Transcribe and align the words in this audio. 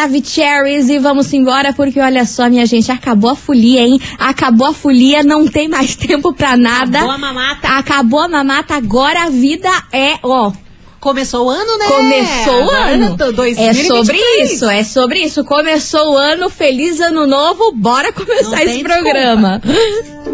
Maravicheries 0.00 0.88
e 0.88 0.98
vamos 0.98 1.30
embora 1.34 1.74
porque 1.74 2.00
olha 2.00 2.24
só, 2.24 2.48
minha 2.48 2.64
gente, 2.64 2.90
acabou 2.90 3.32
a 3.32 3.36
folia, 3.36 3.82
hein? 3.82 4.00
Acabou 4.18 4.68
a 4.68 4.72
folia, 4.72 5.22
não 5.22 5.46
tem 5.46 5.68
mais 5.68 5.94
tempo 5.96 6.32
pra 6.32 6.56
nada. 6.56 7.00
Acabou 7.00 7.14
a 7.14 7.18
mamata. 7.18 7.68
Acabou 7.68 8.20
a 8.20 8.28
mamata, 8.28 8.74
agora 8.76 9.24
a 9.24 9.30
vida 9.30 9.68
é, 9.92 10.18
ó, 10.22 10.52
Começou 11.00 11.46
o 11.46 11.50
ano, 11.50 11.78
né? 11.78 11.86
Começou 11.86 12.64
o 12.66 12.70
ano. 12.70 13.16
É 13.18 13.32
2023. 13.32 13.86
sobre 13.86 14.18
isso, 14.42 14.70
é 14.70 14.84
sobre 14.84 15.18
isso. 15.20 15.44
Começou 15.44 16.12
o 16.12 16.16
ano, 16.16 16.50
feliz 16.50 17.00
ano 17.00 17.26
novo, 17.26 17.72
bora 17.74 18.12
começar 18.12 18.62
esse 18.64 18.82
programa. 18.82 19.62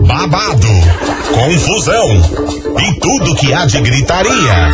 babado, 0.01 0.67
confusão 1.33 2.77
e 2.81 3.01
tudo 3.01 3.35
que 3.37 3.53
há 3.53 3.65
de 3.65 3.81
gritaria. 3.81 4.73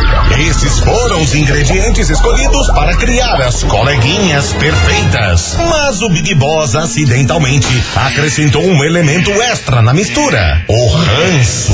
Esses 0.49 0.79
foram 0.79 1.21
os 1.21 1.35
ingredientes 1.35 2.09
escolhidos 2.09 2.67
para 2.71 2.95
criar 2.97 3.39
as 3.41 3.63
coleguinhas 3.63 4.51
perfeitas. 4.53 5.55
Mas 5.69 6.01
o 6.01 6.09
Big 6.09 6.33
Boss 6.35 6.75
acidentalmente 6.75 7.67
acrescentou 7.95 8.63
um 8.63 8.83
elemento 8.83 9.31
extra 9.43 9.81
na 9.81 9.93
mistura: 9.93 10.65
o 10.67 10.87
ranço. 10.87 11.73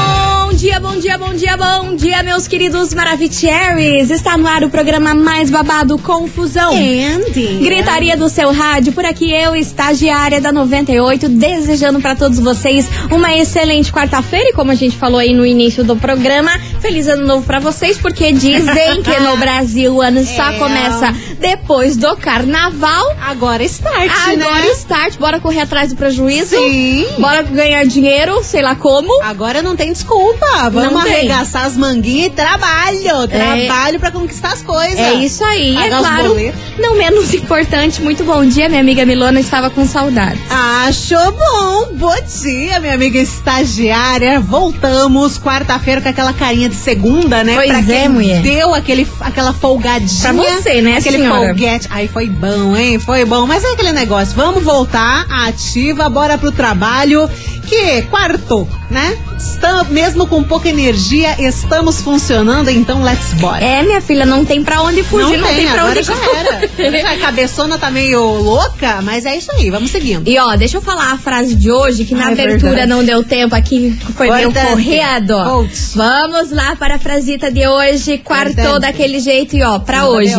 dia, 0.61 0.79
bom 0.79 0.95
dia, 0.95 1.17
bom 1.17 1.33
dia, 1.33 1.57
bom 1.57 1.95
dia, 1.95 2.21
meus 2.21 2.47
queridos 2.47 2.93
Maravicheries. 2.93 4.11
Está 4.11 4.37
no 4.37 4.45
ar 4.45 4.63
o 4.63 4.69
programa 4.69 5.15
mais 5.15 5.49
babado 5.49 5.97
Confusão. 5.97 6.71
Andy. 6.75 7.57
Gritaria 7.63 8.15
do 8.15 8.29
seu 8.29 8.51
rádio, 8.51 8.93
por 8.93 9.03
aqui 9.03 9.33
eu, 9.33 9.55
estagiária 9.55 10.39
da 10.39 10.51
98, 10.51 11.29
desejando 11.29 11.99
para 11.99 12.15
todos 12.15 12.37
vocês 12.39 12.87
uma 13.09 13.35
excelente 13.35 13.91
quarta-feira 13.91 14.49
e 14.49 14.53
como 14.53 14.69
a 14.69 14.75
gente 14.75 14.95
falou 14.97 15.17
aí 15.19 15.33
no 15.33 15.43
início 15.47 15.83
do 15.83 15.95
programa, 15.95 16.51
feliz 16.79 17.07
ano 17.07 17.25
novo 17.25 17.43
para 17.43 17.59
vocês, 17.59 17.97
porque 17.97 18.31
dizem 18.31 19.01
que 19.01 19.19
no 19.19 19.37
Brasil 19.41 19.95
o 19.95 19.99
ano 20.01 20.23
só 20.23 20.51
É. 20.51 20.59
começa 20.59 21.11
depois 21.41 21.97
do 21.97 22.15
carnaval. 22.15 23.15
Agora 23.19 23.63
start, 23.63 24.11
Agora 24.27 24.61
né? 24.61 24.67
start, 24.77 25.17
bora 25.17 25.39
correr 25.39 25.61
atrás 25.61 25.89
do 25.89 25.95
prejuízo. 25.95 26.55
Sim. 26.55 27.07
Bora 27.17 27.41
ganhar 27.41 27.83
dinheiro, 27.85 28.43
sei 28.43 28.61
lá 28.61 28.75
como. 28.75 29.21
Agora 29.23 29.61
não 29.61 29.75
tem 29.75 29.91
desculpa. 29.91 30.45
Vamos 30.69 30.93
Não 30.93 31.03
tem. 31.03 31.13
arregaçar 31.13 31.65
as 31.65 31.75
manguinhas 31.75 32.27
e 32.27 32.29
trabalho. 32.29 33.27
Trabalho 33.27 33.99
pra 33.99 34.11
conquistar 34.11 34.53
as 34.53 34.61
coisas. 34.61 34.99
É 34.99 35.13
isso 35.15 35.43
aí, 35.43 35.75
é 35.75 35.81
Pagar 35.81 35.99
claro. 35.99 36.53
Não 36.79 36.95
menos 36.95 37.33
importante, 37.35 38.01
muito 38.01 38.23
bom 38.23 38.45
dia, 38.45 38.69
minha 38.69 38.81
amiga 38.81 39.05
Milona 39.05 39.39
estava 39.39 39.69
com 39.69 39.85
saudades. 39.85 40.39
Acho 40.49 41.15
bom. 41.31 41.89
Bom 41.95 42.15
dia, 42.43 42.79
minha 42.79 42.93
amiga 42.93 43.17
estagiária. 43.17 44.39
Voltamos 44.39 45.39
quarta-feira 45.39 46.01
com 46.01 46.09
aquela 46.09 46.33
carinha 46.33 46.69
de 46.69 46.75
segunda, 46.75 47.43
né? 47.43 47.55
Pois 47.55 47.85
pra 47.85 47.95
é, 47.95 48.07
mulher. 48.07 48.41
Deu 48.41 48.73
aquele, 48.73 49.07
aquela 49.19 49.53
folgadinha. 49.53 50.21
Pra 50.21 50.33
você, 50.33 50.81
né, 50.81 50.97
Aquele 50.97 51.17
senhora? 51.17 51.30
Folguete. 51.35 51.87
Aí 51.91 52.07
foi 52.07 52.27
bom, 52.27 52.75
hein? 52.75 52.99
Foi 52.99 53.25
bom. 53.25 53.45
Mas 53.45 53.63
é 53.63 53.71
aquele 53.73 53.91
negócio. 53.91 54.35
Vamos 54.35 54.63
voltar 54.63 55.25
ativa, 55.29 56.09
bora 56.09 56.37
pro 56.37 56.51
trabalho. 56.51 57.29
Que 57.67 58.01
quarto, 58.03 58.67
né? 58.89 59.17
Estamos, 59.37 59.87
mesmo 59.87 60.27
com 60.27 60.43
pouca 60.43 60.67
energia, 60.67 61.35
estamos 61.39 62.01
funcionando, 62.01 62.69
então 62.69 63.01
let's 63.01 63.33
bora. 63.35 63.63
É, 63.63 63.81
minha 63.81 64.01
filha, 64.01 64.25
não 64.25 64.43
tem 64.43 64.61
pra 64.61 64.81
onde 64.81 65.03
fugir, 65.03 65.37
não, 65.37 65.47
tem, 65.47 65.67
pra 65.67 65.81
agora 65.83 65.91
onde 65.99 66.03
já 66.03 66.13
era. 66.13 67.13
A 67.13 67.17
cabeçona 67.17 67.77
tá 67.77 67.89
meio 67.89 68.21
louca, 68.41 69.01
mas 69.01 69.25
é 69.25 69.37
isso 69.37 69.49
aí, 69.53 69.69
vamos 69.69 69.89
seguindo. 69.89 70.27
E 70.27 70.37
ó, 70.37 70.55
deixa 70.57 70.77
eu 70.77 70.81
falar 70.81 71.13
a 71.13 71.17
frase 71.17 71.55
de 71.55 71.71
hoje, 71.71 72.03
que 72.03 72.13
na 72.13 72.25
Ah, 72.25 72.29
é 72.29 72.33
abertura 72.33 72.85
não 72.85 73.05
deu 73.05 73.23
tempo 73.23 73.55
aqui, 73.55 73.97
foi 74.17 74.29
meio 74.29 74.49
Importante. 74.49 74.69
corredo. 74.73 75.33
Outs. 75.37 75.93
Vamos 75.95 76.51
lá 76.51 76.75
para 76.75 76.95
a 76.95 76.99
frasita 76.99 77.49
de 77.49 77.65
hoje, 77.65 78.17
quartou 78.17 78.51
Importante. 78.51 78.81
daquele 78.81 79.19
jeito 79.21 79.55
e 79.55 79.63
ó, 79.63 79.79
pra 79.79 80.07
hoje. 80.09 80.35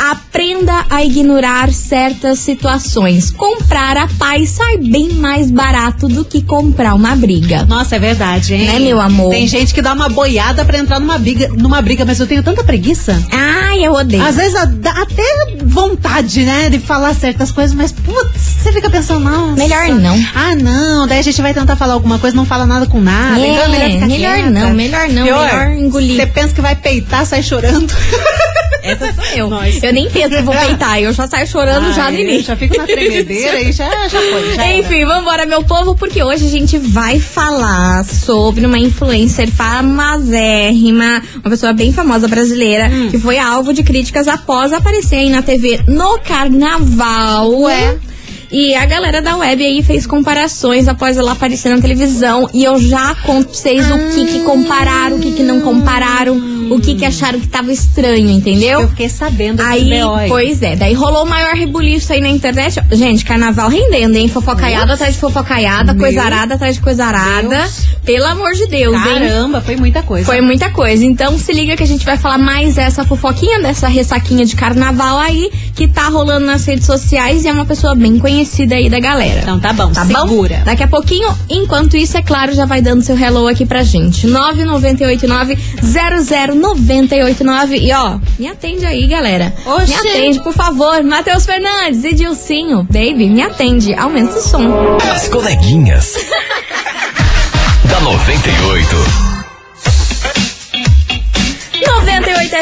Aprenda 0.00 0.86
a 0.88 1.04
ignorar 1.04 1.70
certas 1.72 2.38
situações. 2.38 3.30
Comprar 3.30 3.98
a 3.98 4.08
paz 4.18 4.48
sai 4.48 4.78
bem 4.78 5.10
mais 5.10 5.50
barato 5.50 6.08
do 6.08 6.24
que 6.24 6.40
comprar 6.40 6.94
uma 6.94 7.14
briga. 7.14 7.66
Nossa, 7.66 7.96
é 7.96 7.98
verdade, 7.98 8.54
hein? 8.54 8.64
Né, 8.66 8.78
meu 8.78 8.98
amor? 8.98 9.28
Tem 9.28 9.46
gente 9.46 9.74
que 9.74 9.82
dá 9.82 9.92
uma 9.92 10.08
boiada 10.08 10.64
pra 10.64 10.78
entrar 10.78 10.98
numa 10.98 11.18
briga, 11.18 11.48
numa 11.48 11.82
briga, 11.82 12.06
mas 12.06 12.18
eu 12.18 12.26
tenho 12.26 12.42
tanta 12.42 12.64
preguiça. 12.64 13.22
Ai, 13.30 13.84
eu 13.84 13.92
odeio. 13.92 14.22
Às 14.22 14.36
vezes 14.36 14.54
dá 14.78 14.90
até 14.90 15.58
vontade, 15.64 16.44
né, 16.44 16.70
de 16.70 16.78
falar 16.78 17.14
certas 17.14 17.52
coisas, 17.52 17.76
mas 17.76 17.92
putz, 17.92 18.40
você 18.62 18.72
fica 18.72 18.88
pensando, 18.88 19.20
não. 19.20 19.54
Melhor 19.54 19.88
não. 19.88 20.18
Ah, 20.34 20.54
não. 20.54 21.06
Daí 21.06 21.18
a 21.18 21.22
gente 21.22 21.42
vai 21.42 21.52
tentar 21.52 21.76
falar 21.76 21.92
alguma 21.92 22.18
coisa, 22.18 22.34
não 22.34 22.46
fala 22.46 22.64
nada 22.64 22.86
com 22.86 23.02
nada. 23.02 23.38
É, 23.38 23.50
então 23.50 23.64
é 23.64 23.68
melhor 23.68 23.90
ficar 23.90 24.06
melhor 24.06 24.34
quieta. 24.34 24.50
não, 24.50 24.70
melhor 24.74 25.08
não, 25.08 25.24
melhor 25.24 25.70
engolir. 25.72 26.16
Você 26.16 26.26
pensa 26.26 26.54
que 26.54 26.60
vai 26.62 26.74
peitar, 26.74 27.26
sai 27.26 27.42
chorando. 27.42 27.92
Essa 28.82 29.12
sou 29.12 29.24
eu. 29.36 29.48
Nós. 29.50 29.82
Eu 29.82 29.92
nem 29.92 30.08
penso 30.10 30.30
que 30.36 30.42
vou 30.42 30.54
peitar, 30.54 31.00
eu 31.00 31.12
já 31.12 31.26
saio 31.26 31.46
chorando 31.46 31.92
já 31.94 32.10
no 32.10 32.16
Ai, 32.16 32.22
início. 32.22 32.44
Já 32.44 32.56
fico 32.56 32.76
na 32.76 32.84
tremedeira 32.86 33.60
e 33.60 33.72
já, 33.72 33.88
já 34.08 34.20
foi. 34.20 34.54
Já 34.54 34.64
era. 34.66 34.76
Enfim, 34.78 35.04
vambora, 35.04 35.46
meu 35.46 35.62
povo, 35.64 35.94
porque 35.96 36.22
hoje 36.22 36.46
a 36.46 36.50
gente 36.50 36.78
vai 36.78 37.18
falar 37.18 38.04
sobre 38.04 38.64
uma 38.66 38.78
influencer 38.78 39.48
famosérrima, 39.50 41.22
uma 41.42 41.50
pessoa 41.50 41.72
bem 41.72 41.92
famosa 41.92 42.26
brasileira, 42.28 42.88
Hum. 42.90 43.08
que 43.10 43.18
foi 43.18 43.38
alvo 43.38 43.72
de 43.72 43.82
críticas 43.82 44.26
após 44.28 44.72
aparecer 44.72 45.16
aí 45.16 45.30
na 45.30 45.42
TV 45.42 45.80
no 45.86 46.18
carnaval. 46.18 47.50
Ué? 47.62 47.98
E 48.52 48.74
a 48.74 48.84
galera 48.84 49.22
da 49.22 49.36
web 49.36 49.64
aí 49.64 49.80
fez 49.80 50.06
comparações 50.08 50.88
após 50.88 51.16
ela 51.16 51.32
aparecer 51.32 51.68
na 51.72 51.80
televisão. 51.80 52.50
E 52.52 52.64
eu 52.64 52.80
já 52.80 53.14
conto 53.24 53.46
pra 53.50 53.54
vocês 53.54 53.88
o 53.88 53.98
que 54.12 54.26
que 54.26 54.40
compararam, 54.40 55.18
o 55.18 55.20
que 55.20 55.30
que 55.32 55.42
não 55.44 55.60
compararam, 55.60 56.34
o 56.70 56.80
que 56.80 56.94
que 56.94 57.04
acharam 57.04 57.40
que 57.40 57.48
tava 57.48 57.72
estranho, 57.72 58.30
entendeu? 58.30 58.82
Eu 58.82 58.88
fiquei 58.88 59.08
sabendo 59.08 59.60
Aí, 59.62 59.84
BO 60.00 60.28
pois 60.28 60.62
é, 60.62 60.76
daí 60.76 60.94
rolou 60.94 61.24
o 61.24 61.28
maior 61.28 61.54
rebuliço 61.54 62.12
aí 62.12 62.20
na 62.20 62.28
internet. 62.28 62.80
Gente, 62.92 63.24
carnaval 63.24 63.68
rendendo, 63.68 64.16
hein? 64.16 64.28
Fofocaiada 64.28 64.94
atrás 64.94 65.14
de 65.14 65.20
fofocaiada, 65.20 65.92
Meu 65.92 66.02
coisa 66.02 66.22
arada 66.22 66.54
atrás 66.54 66.76
de 66.76 66.80
coisa 66.80 67.04
arada. 67.04 67.48
Deus. 67.48 67.86
Pelo 68.04 68.26
amor 68.26 68.52
de 68.52 68.66
Deus, 68.66 68.94
hein? 68.96 69.02
Caramba, 69.02 69.60
foi 69.60 69.76
muita 69.76 70.02
coisa. 70.02 70.24
Foi 70.26 70.40
muita 70.40 70.70
coisa. 70.70 71.04
Então 71.04 71.36
se 71.38 71.52
liga 71.52 71.76
que 71.76 71.82
a 71.82 71.86
gente 71.86 72.04
vai 72.04 72.16
falar 72.16 72.38
mais 72.38 72.78
essa 72.78 73.04
fofoquinha, 73.04 73.60
dessa 73.60 73.88
ressaquinha 73.88 74.44
de 74.44 74.56
carnaval 74.56 75.18
aí, 75.18 75.50
que 75.74 75.86
tá 75.86 76.08
rolando 76.08 76.46
nas 76.46 76.64
redes 76.64 76.86
sociais 76.86 77.44
e 77.44 77.48
é 77.48 77.52
uma 77.52 77.64
pessoa 77.66 77.94
bem 77.94 78.18
conhecida 78.18 78.74
aí 78.74 78.88
da 78.88 78.98
galera. 79.00 79.40
Então 79.42 79.60
tá 79.60 79.72
bom, 79.72 79.90
Tá 79.92 80.04
segura. 80.04 80.58
bom? 80.58 80.64
Daqui 80.64 80.82
a 80.82 80.88
pouquinho, 80.88 81.28
enquanto 81.48 81.96
isso, 81.96 82.16
é 82.16 82.22
claro, 82.22 82.52
já 82.54 82.64
vai 82.64 82.80
dando 82.80 83.02
seu 83.02 83.16
hello 83.18 83.46
aqui 83.46 83.66
pra 83.66 83.82
gente. 83.82 84.26
9989-00989. 86.60 87.80
E 87.80 87.92
ó, 87.92 88.18
me 88.38 88.48
atende 88.48 88.86
aí, 88.86 89.06
galera. 89.06 89.52
Oxê. 89.66 89.86
Me 89.86 89.94
atende, 89.94 90.40
por 90.42 90.52
favor. 90.52 91.02
Matheus 91.02 91.44
Fernandes 91.46 92.04
e 92.04 92.12
Dilcinho. 92.14 92.82
Baby, 92.84 93.28
me 93.28 93.42
atende. 93.42 93.94
Aumenta 93.94 94.38
o 94.38 94.42
som. 94.42 94.96
As 95.12 95.28
coleguinhas. 95.28 96.16
da 97.84 98.00
98. 98.00 99.29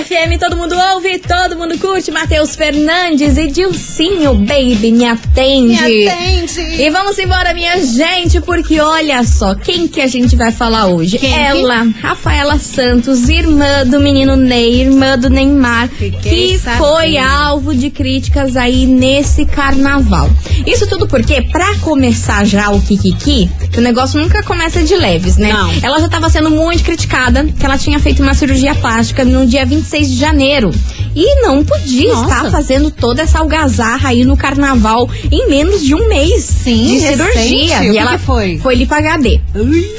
FM, 0.04 0.38
todo 0.38 0.56
mundo 0.56 0.76
ouve, 0.94 1.18
todo 1.18 1.56
mundo 1.56 1.76
curte. 1.78 2.10
Matheus 2.12 2.54
Fernandes 2.54 3.36
e 3.36 3.48
Dilcinho, 3.48 4.34
baby, 4.34 4.92
me 4.92 5.04
atende. 5.04 5.82
Me 5.82 6.08
atende. 6.08 6.60
E 6.82 6.88
vamos 6.90 7.18
embora, 7.18 7.52
minha 7.52 7.84
gente, 7.84 8.40
porque 8.40 8.80
olha 8.80 9.24
só, 9.24 9.56
quem 9.56 9.88
que 9.88 10.00
a 10.00 10.06
gente 10.06 10.36
vai 10.36 10.52
falar 10.52 10.86
hoje? 10.86 11.18
Quem? 11.18 11.34
Ela, 11.36 11.84
Rafaela 12.00 12.58
Santos, 12.58 13.28
irmã 13.28 13.84
do 13.86 13.98
menino 13.98 14.36
Ney, 14.36 14.82
irmã 14.82 15.18
do 15.18 15.28
Neymar, 15.28 15.88
Fiquei 15.88 16.52
que 16.52 16.58
sabendo. 16.58 16.78
foi 16.84 17.16
alvo 17.18 17.74
de 17.74 17.90
críticas 17.90 18.56
aí 18.56 18.86
nesse 18.86 19.44
carnaval. 19.46 20.30
Isso 20.64 20.86
tudo 20.86 21.08
porque, 21.08 21.42
pra 21.42 21.74
começar 21.80 22.44
já 22.46 22.70
o 22.70 22.80
Kikiki, 22.80 23.50
que 23.72 23.78
o 23.78 23.82
negócio 23.82 24.20
nunca 24.20 24.42
começa 24.44 24.80
de 24.82 24.94
leves, 24.94 25.36
né? 25.36 25.52
Não. 25.52 25.72
Ela 25.82 25.98
já 25.98 26.06
estava 26.06 26.30
sendo 26.30 26.50
muito 26.50 26.84
criticada, 26.84 27.44
que 27.44 27.66
ela 27.66 27.76
tinha 27.76 27.98
feito 27.98 28.22
uma 28.22 28.34
cirurgia 28.34 28.74
plástica 28.76 29.24
no 29.24 29.44
dia 29.44 29.66
26 29.88 30.10
de 30.10 30.16
janeiro. 30.16 30.70
E 31.18 31.40
não 31.42 31.64
podia 31.64 32.14
Nossa. 32.14 32.22
estar 32.22 32.50
fazendo 32.52 32.92
toda 32.92 33.22
essa 33.22 33.40
algazarra 33.40 34.10
aí 34.10 34.24
no 34.24 34.36
carnaval 34.36 35.10
em 35.32 35.48
menos 35.48 35.82
de 35.82 35.92
um 35.92 36.06
mês 36.08 36.44
Sim, 36.44 36.86
de 36.86 36.98
recente. 36.98 37.16
cirurgia. 37.16 37.80
O 37.80 37.84
e 37.84 37.90
que 37.90 37.98
ela 37.98 38.18
que 38.18 38.24
foi? 38.24 38.58
Foi 38.58 38.74
lipa 38.76 38.96
HD. 38.98 39.40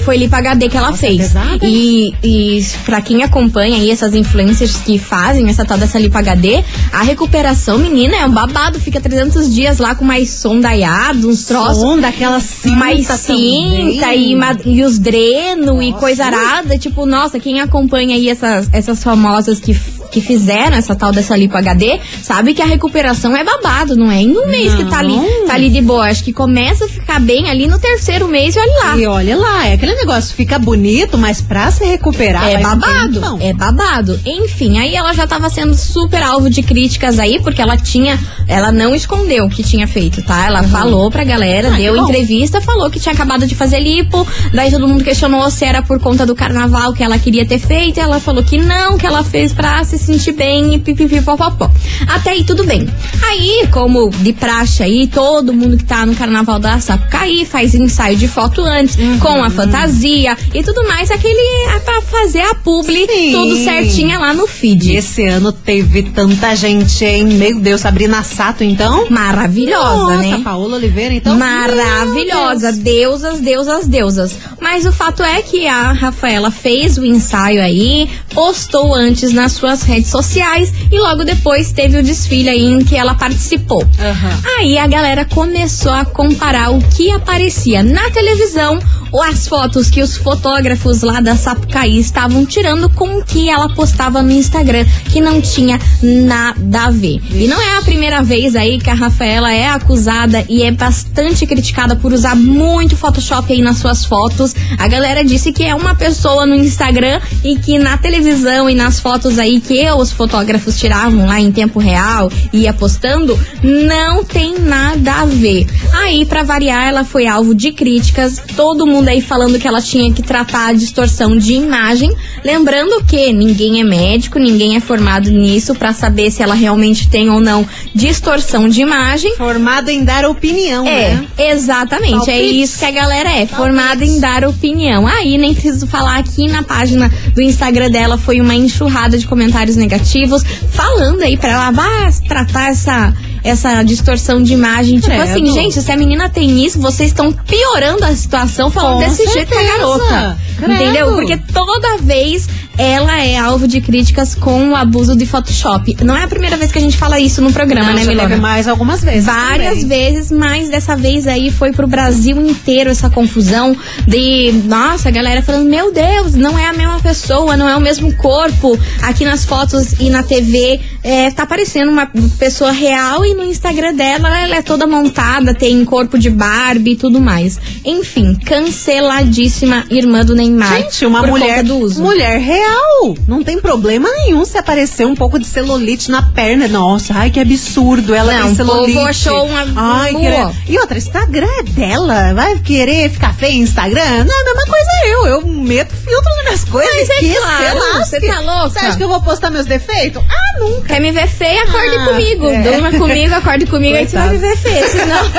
Foi 0.05 0.15
lipa 0.15 0.37
HD 0.37 0.69
que 0.69 0.77
ela 0.77 0.91
Nossa, 0.91 0.99
fez. 1.01 1.17
pesada. 1.17 1.59
E, 1.61 2.13
e 2.23 2.65
pra 2.85 3.01
quem 3.01 3.21
acompanha 3.21 3.75
aí 3.75 3.91
essas 3.91 4.15
influencers 4.15 4.77
que 4.77 4.97
fazem 4.97 5.49
essa 5.49 5.65
tal 5.65 5.77
dessa 5.77 5.99
lipa 5.99 6.19
HD, 6.19 6.63
a 6.93 7.03
recuperação, 7.03 7.77
menina, 7.77 8.15
é 8.15 8.25
um 8.25 8.31
babado. 8.31 8.79
Fica 8.79 9.01
300 9.01 9.53
dias 9.53 9.77
lá 9.77 9.95
com 9.95 10.05
mais 10.05 10.29
sondaiado, 10.29 11.27
uns 11.27 11.43
troços. 11.43 11.81
Som 11.81 11.99
daquela 11.99 12.39
cinta 12.39 12.77
mais 12.77 13.05
cinta 13.07 14.13
e, 14.15 14.33
e 14.65 14.83
os 14.83 14.97
dreno 14.97 15.81
e 15.81 15.89
Nossa. 15.89 15.99
coisa 15.99 16.25
arada. 16.25 16.77
Tipo, 16.77 17.05
nossa, 17.05 17.39
quem 17.41 17.59
acompanha 17.59 18.15
aí 18.15 18.29
essas, 18.29 18.69
essas 18.71 19.03
famosas 19.03 19.59
que, 19.59 19.73
que 20.11 20.21
fizeram 20.21 20.75
essa 20.77 20.95
tal 20.95 21.11
dessa 21.11 21.35
lipo 21.35 21.55
HD, 21.57 21.99
sabe 22.21 22.53
que 22.53 22.61
a 22.61 22.65
recuperação 22.65 23.35
é 23.35 23.43
babado, 23.43 23.95
não 23.95 24.11
é 24.11 24.21
em 24.21 24.37
um 24.37 24.47
mês 24.47 24.73
que 24.73 24.85
tá 24.85 24.99
ali, 24.99 25.15
Não. 25.15 25.45
tá 25.47 25.53
ali 25.53 25.69
de 25.69 25.81
boa. 25.81 26.05
Acho 26.09 26.23
que 26.23 26.33
começa 26.33 26.87
bem 27.19 27.49
ali 27.49 27.67
no 27.67 27.79
terceiro 27.79 28.27
mês 28.27 28.55
e 28.55 28.59
olha 28.59 28.73
lá. 28.83 28.97
E 28.97 29.05
olha 29.07 29.35
lá, 29.37 29.67
é 29.67 29.73
aquele 29.73 29.95
negócio, 29.95 30.35
fica 30.35 30.57
bonito, 30.57 31.17
mas 31.17 31.41
pra 31.41 31.71
se 31.71 31.83
recuperar. 31.85 32.47
É 32.49 32.57
um 32.57 32.61
babado, 32.61 33.13
tempão. 33.13 33.37
é 33.41 33.53
babado. 33.53 34.19
Enfim, 34.25 34.77
aí 34.79 34.95
ela 34.95 35.13
já 35.13 35.27
tava 35.27 35.49
sendo 35.49 35.75
super 35.75 36.21
alvo 36.23 36.49
de 36.49 36.61
críticas 36.63 37.19
aí, 37.19 37.39
porque 37.41 37.61
ela 37.61 37.77
tinha, 37.77 38.19
ela 38.47 38.71
não 38.71 38.93
escondeu 38.95 39.45
o 39.45 39.49
que 39.49 39.63
tinha 39.63 39.87
feito, 39.87 40.21
tá? 40.23 40.45
Ela 40.45 40.63
falou 40.63 41.09
pra 41.11 41.23
galera, 41.23 41.69
Ah, 41.73 41.77
deu 41.77 41.95
entrevista, 41.97 42.61
falou 42.61 42.89
que 42.89 42.99
tinha 42.99 43.13
acabado 43.13 43.45
de 43.45 43.55
fazer 43.55 43.79
lipo, 43.79 44.25
daí 44.53 44.71
todo 44.71 44.87
mundo 44.87 45.03
questionou 45.03 45.49
se 45.49 45.65
era 45.65 45.81
por 45.81 45.99
conta 45.99 46.25
do 46.25 46.35
carnaval 46.35 46.93
que 46.93 47.03
ela 47.03 47.17
queria 47.19 47.45
ter 47.45 47.59
feito, 47.59 47.97
e 47.97 47.99
ela 48.01 48.19
falou 48.19 48.43
que 48.43 48.57
não, 48.57 48.97
que 48.97 49.05
ela 49.05 49.23
fez 49.23 49.53
pra 49.53 49.83
se 49.83 49.97
sentir 49.97 50.31
bem 50.33 50.73
e 50.75 50.79
pipipipopopó. 50.79 51.69
Até 52.07 52.31
aí 52.31 52.43
tudo 52.43 52.63
bem. 52.63 52.87
Aí, 53.23 53.67
como 53.71 54.09
de 54.09 54.33
praxe 54.33 54.83
aí, 54.83 55.07
todo 55.07 55.53
mundo 55.53 55.77
que 55.77 55.83
tá 55.83 56.05
no 56.05 56.15
carnaval 56.15 56.59
da 56.59 56.79
Sapucaí 57.09 57.43
faz 57.45 57.73
ensaio 57.73 58.15
de 58.15 58.27
foto 58.27 58.61
antes, 58.61 58.95
Uhum. 58.95 59.19
com 59.19 59.43
a 59.43 59.49
fantasia 59.49 60.37
e 60.53 60.61
tudo 60.63 60.87
mais, 60.87 61.09
aquele 61.09 61.67
é 61.75 61.79
pra 61.79 62.01
fazer 62.01 62.41
a 62.41 62.53
publi 62.55 63.07
Sim. 63.07 63.31
tudo 63.31 63.55
certinho 63.63 64.19
lá 64.19 64.33
no 64.33 64.45
feed. 64.47 64.95
Esse 64.95 65.25
ano 65.25 65.51
teve 65.51 66.03
tanta 66.03 66.55
gente, 66.55 67.03
hein? 67.03 67.25
Meu 67.25 67.59
Deus, 67.59 67.81
Sabrina 67.81 68.21
Sato, 68.23 68.63
então? 68.63 69.07
Maravilhosa, 69.09 70.15
Nossa, 70.15 70.17
né? 70.37 70.41
Paola 70.43 70.75
Oliveira, 70.77 71.13
então? 71.15 71.35
Maravilhosa, 71.37 72.71
Deus. 72.71 72.83
deusas, 72.83 73.39
deusas, 73.39 73.87
deusas. 73.87 74.37
Mas 74.61 74.85
o 74.85 74.91
fato 74.91 75.23
é 75.23 75.41
que 75.41 75.65
a 75.67 75.91
Rafaela 75.91 76.51
fez 76.51 76.97
o 76.97 77.03
ensaio 77.05 77.61
aí, 77.61 78.07
postou 78.33 78.93
antes 78.93 79.33
nas 79.33 79.53
suas 79.53 79.81
redes 79.83 80.09
sociais 80.11 80.71
e 80.91 80.99
logo 80.99 81.23
depois 81.23 81.71
teve 81.71 81.97
o 81.97 82.03
desfile 82.03 82.49
aí 82.49 82.65
em 82.65 82.83
que 82.83 82.95
ela 82.95 83.15
participou. 83.15 83.83
Aham. 83.99 84.39
Aí 84.59 84.77
a 84.77 84.85
galera 84.87 85.25
começou 85.25 85.91
a 85.91 86.05
comparar 86.05 86.71
o 86.71 86.79
que 86.95 87.11
aparecia 87.11 87.83
na 87.83 88.09
televisão 88.11 88.79
ou 89.11 89.21
as 89.21 89.47
fotos 89.47 89.89
que 89.89 90.01
os 90.01 90.17
fotógrafos 90.17 91.01
lá 91.01 91.19
da 91.19 91.35
Sapucaí 91.35 91.99
estavam 91.99 92.45
tirando 92.45 92.89
com 92.89 93.17
o 93.17 93.23
que 93.23 93.49
ela 93.49 93.73
postava 93.73 94.21
no 94.21 94.31
Instagram, 94.31 94.85
que 95.11 95.21
não 95.21 95.41
tinha 95.41 95.79
nada 96.01 96.85
a 96.85 96.91
ver. 96.91 97.21
E 97.31 97.47
não 97.47 97.61
é 97.61 97.77
a 97.77 97.81
primeira 97.81 98.21
vez 98.21 98.55
aí 98.55 98.79
que 98.79 98.89
a 98.89 98.93
Rafaela 98.93 99.53
é 99.53 99.69
acusada 99.69 100.45
e 100.49 100.63
é 100.63 100.71
bastante 100.71 101.45
criticada 101.45 101.95
por 101.95 102.13
usar 102.13 102.35
muito 102.35 102.95
Photoshop 102.95 103.51
aí 103.51 103.61
nas 103.61 103.77
suas 103.77 104.05
fotos. 104.05 104.53
A 104.77 104.87
galera 104.87 105.23
disse 105.23 105.51
que 105.51 105.63
é 105.63 105.73
uma 105.73 105.95
pessoa 105.95 106.45
no 106.45 106.55
Instagram 106.55 107.19
e 107.43 107.57
que 107.57 107.79
na 107.79 107.97
televisão 107.97 108.69
e 108.69 108.75
nas 108.75 108.99
fotos 108.99 109.39
aí 109.39 109.59
que 109.59 109.89
os 109.91 110.11
fotógrafos 110.11 110.77
tiravam 110.77 111.25
lá 111.25 111.39
em 111.39 111.51
tempo 111.51 111.79
real 111.79 112.31
e 112.53 112.59
ia 112.59 112.73
postando, 112.73 113.39
não 113.63 114.23
tem 114.23 114.59
nada 114.59 115.21
a 115.21 115.25
ver. 115.25 115.67
Aí, 115.93 116.25
pra 116.25 116.43
variar, 116.43 116.87
ela 116.87 117.03
foi 117.03 117.27
alvo 117.27 117.55
de 117.55 117.71
críticas, 117.71 118.41
todo 118.55 118.85
mundo 118.85 118.98
aí 119.07 119.21
falando 119.21 119.57
que 119.57 119.67
ela 119.67 119.81
tinha 119.81 120.11
que 120.11 120.21
tratar 120.21 120.67
a 120.67 120.73
distorção 120.73 121.37
de 121.37 121.53
imagem. 121.53 122.11
Lembrando 122.43 123.03
que 123.05 123.31
ninguém 123.31 123.79
é 123.79 123.83
médico, 123.83 124.37
ninguém 124.39 124.75
é 124.75 124.79
formado 124.79 125.29
nisso 125.29 125.73
pra 125.75 125.93
saber 125.93 126.31
se 126.31 126.43
ela 126.43 126.55
realmente 126.55 127.07
tem 127.09 127.29
ou 127.29 127.39
não 127.39 127.65
distorção 127.93 128.67
de 128.67 128.81
imagem. 128.81 129.35
Formada 129.37 129.91
em 129.91 130.03
dar 130.03 130.25
opinião, 130.25 130.85
É, 130.85 131.15
né? 131.15 131.27
exatamente. 131.37 132.29
É 132.29 132.41
isso 132.41 132.79
que 132.79 132.85
a 132.85 132.91
galera 132.91 133.31
é, 133.31 133.45
formada 133.45 134.03
em 134.03 134.19
dar 134.19 134.43
opinião. 134.43 135.07
Aí, 135.07 135.37
nem 135.37 135.53
preciso 135.53 135.87
falar 135.87 136.17
aqui 136.17 136.47
na 136.47 136.63
página 136.63 137.11
do 137.33 137.41
Instagram 137.41 137.89
dela, 137.89 138.17
foi 138.17 138.41
uma 138.41 138.55
enxurrada 138.55 139.17
de 139.17 139.27
comentários 139.27 139.75
negativos, 139.75 140.43
falando 140.71 141.21
aí 141.21 141.37
pra 141.37 141.49
ela, 141.51 141.71
vá 141.71 142.09
tratar 142.27 142.69
essa. 142.69 143.13
Essa 143.43 143.81
distorção 143.83 144.41
de 144.41 144.53
imagem. 144.53 144.95
Tipo 144.99 145.07
Credo. 145.07 145.23
assim, 145.23 145.45
gente, 145.53 145.81
se 145.81 145.91
a 145.91 145.97
menina 145.97 146.29
tem 146.29 146.63
isso, 146.65 146.79
vocês 146.79 147.09
estão 147.09 147.31
piorando 147.31 148.03
a 148.05 148.15
situação 148.15 148.69
falando 148.69 148.93
Com 149.03 149.09
desse 149.09 149.25
jeito 149.31 149.51
com 149.51 149.55
a 149.57 149.61
certeza. 149.61 149.77
garota. 149.77 150.37
Credo. 150.57 150.73
Entendeu? 150.73 151.15
Porque 151.15 151.37
toda 151.53 151.97
vez 151.97 152.47
ela 152.77 153.21
é 153.21 153.37
alvo 153.37 153.67
de 153.67 153.81
críticas 153.81 154.33
com 154.35 154.69
o 154.69 154.75
abuso 154.75 155.13
de 155.15 155.25
Photoshop. 155.25 155.97
Não 156.03 156.15
é 156.15 156.23
a 156.23 156.27
primeira 156.29 156.55
vez 156.55 156.71
que 156.71 156.77
a 156.77 156.81
gente 156.81 156.95
fala 156.97 157.19
isso 157.19 157.41
no 157.41 157.51
programa, 157.51 157.89
Não, 157.89 157.95
né, 157.95 158.05
Milena? 158.05 158.37
mais 158.37 158.69
algumas 158.69 159.01
vezes. 159.03 159.25
Várias 159.25 159.79
também. 159.81 159.87
vezes, 160.13 160.31
mas 160.31 160.69
dessa 160.69 160.95
vez 160.95 161.27
aí 161.27 161.51
foi 161.51 161.73
pro 161.73 161.87
Brasil 161.87 162.39
inteiro 162.39 162.89
essa 162.89 163.09
confusão 163.09 163.75
de, 164.07 164.53
nossa, 164.65 165.09
a 165.09 165.11
galera 165.11 165.41
falando, 165.41 165.69
meu 165.69 165.91
Deus, 165.91 166.35
não 166.35 166.57
é 166.57 166.67
a 166.67 166.73
mesma 166.73 166.99
pessoa, 167.01 167.57
não 167.57 167.67
é 167.67 167.75
o 167.75 167.81
mesmo 167.81 168.13
corpo. 168.15 168.79
Aqui 169.01 169.25
nas 169.25 169.43
fotos 169.43 169.93
e 169.99 170.09
na 170.09 170.23
TV 170.23 170.79
é, 171.03 171.31
tá 171.31 171.45
parecendo 171.45 171.91
uma 171.91 172.09
pessoa 172.37 172.71
real 172.71 173.25
e 173.25 173.33
no 173.33 173.43
Instagram 173.43 173.93
dela 173.95 174.39
ela 174.39 174.55
é 174.57 174.61
toda 174.61 174.85
montada, 174.85 175.53
tem 175.53 175.83
corpo 175.85 176.17
de 176.17 176.29
Barbie 176.29 176.91
e 176.91 176.95
tudo 176.97 177.19
mais. 177.21 177.57
Enfim, 177.85 178.35
canceladíssima 178.45 179.85
irmã 179.89 180.25
do 180.25 180.35
Neymar. 180.35 180.77
Gente, 180.81 181.05
uma 181.05 181.21
mulher, 181.23 181.63
do 181.63 181.77
uso. 181.79 182.01
mulher 182.03 182.39
real. 182.39 183.15
Não 183.27 183.43
tem 183.43 183.59
problema 183.59 184.09
nenhum 184.11 184.43
se 184.45 184.57
aparecer 184.57 185.05
um 185.05 185.15
pouco 185.15 185.39
de 185.39 185.45
celulite 185.45 186.11
na 186.11 186.21
perna. 186.21 186.67
Nossa, 186.67 187.13
ai 187.15 187.29
que 187.29 187.39
absurdo. 187.39 188.13
Ela 188.13 188.33
Não, 188.33 188.45
tem 188.47 188.55
celulite. 188.55 188.93
povo 188.93 189.07
achou 189.07 189.45
uma 189.45 189.61
ai, 189.75 190.11
boa. 190.11 190.21
querer- 190.23 190.55
E 190.67 190.79
outra, 190.79 190.97
Instagram 190.97 191.47
é 191.59 191.63
dela. 191.63 192.33
Vai 192.33 192.59
querer 192.59 193.09
ficar 193.09 193.33
feia 193.33 193.53
em 193.53 193.61
Instagram? 193.61 194.25
Não, 194.25 194.41
a 194.41 194.43
mesma 194.43 194.65
coisa 194.65 194.89
eu. 195.07 195.25
Eu 195.27 195.47
meto 195.47 195.93
filtro 195.95 196.29
nas 196.35 196.43
minhas 196.43 196.63
coisas. 196.65 196.93
Mas 196.93 197.09
é 197.09 197.19
que 197.19 197.33
claro, 197.35 197.79
você 198.05 198.19
tá 198.19 198.39
louca? 198.39 198.69
Você 198.69 198.79
acha 198.79 198.97
que 198.97 199.03
eu 199.03 199.07
vou 199.07 199.21
postar 199.21 199.49
meus 199.49 199.65
defeitos? 199.65 200.21
Ah, 200.29 200.59
nunca. 200.59 200.88
Quer 200.89 200.99
me 200.99 201.11
ver 201.11 201.27
feia, 201.27 201.63
acorde 201.63 201.95
Ah, 201.97 202.05
comigo. 202.05 202.47
é. 202.49 202.61
Durma 202.63 202.91
comigo, 202.91 203.35
acorde 203.35 203.65
comigo, 203.67 203.95
aí 203.95 204.07
você 204.07 204.17
vai 204.17 204.29
me 204.29 204.37
ver 204.39 204.57
feia. 204.57 204.87
Senão. 204.89 205.19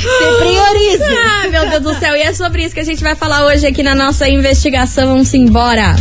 Você 0.00 0.36
prioriza. 0.38 1.04
Ah, 1.24 1.48
meu 1.48 1.68
Deus 1.70 1.82
do 1.82 1.94
céu. 2.00 2.14
E 2.16 2.22
é 2.22 2.32
sobre 2.32 2.62
isso 2.64 2.74
que 2.74 2.80
a 2.80 2.84
gente 2.84 3.02
vai 3.02 3.14
falar 3.14 3.44
hoje 3.46 3.66
aqui 3.66 3.82
na 3.82 3.94
nossa 3.94 4.28
investigação. 4.28 5.08
Vamos 5.08 5.32
embora. 5.34 5.94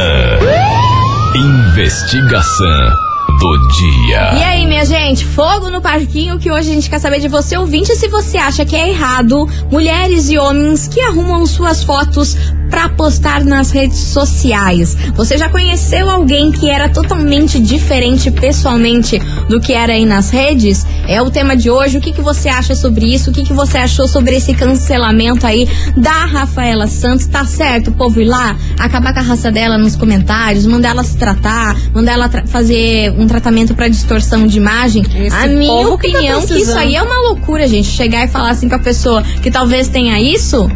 Investigação 1.35 2.91
do 3.39 3.69
dia. 3.69 4.31
E 4.39 4.43
aí, 4.43 4.67
minha 4.67 4.85
gente, 4.85 5.25
fogo 5.25 5.71
no 5.71 5.81
parquinho 5.81 6.39
que 6.39 6.51
hoje 6.51 6.71
a 6.71 6.75
gente 6.75 6.91
quer 6.91 6.99
saber 6.99 7.21
de 7.21 7.29
você, 7.29 7.57
ouvinte, 7.57 7.95
se 7.97 8.09
você 8.09 8.37
acha 8.39 8.65
que 8.65 8.77
é 8.77 8.89
errado 8.91 9.47
mulheres 9.71 10.29
e 10.31 10.39
homens 10.39 10.89
que 10.89 11.01
arrumam 11.01 11.47
suas 11.47 11.83
fotos 11.83 12.37
pra 12.71 12.89
postar 12.89 13.45
nas 13.45 13.71
redes 13.71 13.99
sociais. 13.99 14.97
Você 15.15 15.37
já 15.37 15.49
conheceu 15.49 16.09
alguém 16.09 16.53
que 16.53 16.71
era 16.71 16.89
totalmente 16.89 17.59
diferente 17.59 18.31
pessoalmente 18.31 19.19
do 19.49 19.61
que 19.61 19.73
era 19.73 19.93
aí 19.93 20.07
nas 20.07 20.31
redes? 20.31 20.87
É 21.09 21.21
o 21.21 21.31
tema 21.31 21.57
de 21.57 21.69
hoje. 21.71 21.99
O 21.99 22.01
que, 22.01 22.13
que 22.13 22.21
você 22.23 22.49
acha 22.49 22.75
sobre 22.75 23.13
isso? 23.13 23.31
O 23.31 23.33
que, 23.33 23.43
que 23.43 23.53
você 23.53 23.79
achou 23.79 24.07
sobre 24.07 24.37
esse 24.37 24.55
cancelamento 24.55 25.47
aí 25.47 25.69
da 25.97 26.25
Rafaela 26.27 26.87
Santos? 26.87 27.27
Tá 27.27 27.45
certo, 27.45 27.89
o 27.91 27.93
povo 27.93 28.21
ir 28.21 28.25
lá, 28.27 28.57
acabar 28.79 29.13
com 29.13 29.21
a 29.21 29.23
raça 29.23 29.51
dela 29.51 29.77
nos 29.77 29.97
comentários, 29.97 30.67
mandar 30.67 30.91
ela 30.91 31.03
se 31.05 31.17
tratar, 31.17 31.77
mandar 31.95 32.13
ela 32.13 32.29
tra- 32.29 32.47
fazer 32.47 33.13
um 33.19 33.27
tratamento 33.27 33.75
pra 33.75 33.89
distorção 33.89 34.47
de 34.47 34.57
imagem? 34.57 35.03
Esse 35.15 35.35
a 35.37 35.47
minha 35.47 35.67
povo 35.71 35.99
que 35.99 36.11
tá 36.11 36.19
opinião 36.19 36.47
que 36.47 36.55
isso 36.59 36.77
aí 36.79 36.95
é 36.95 37.03
uma 37.03 37.19
loucura, 37.29 37.67
gente. 37.67 37.89
Chegar 37.89 38.25
e 38.25 38.29
falar 38.29 38.51
assim 38.51 38.69
com 38.69 38.75
a 38.77 38.79
pessoa 38.79 39.23
que 39.43 39.51
talvez 39.51 39.89
tenha 39.89 40.21
isso, 40.21 40.69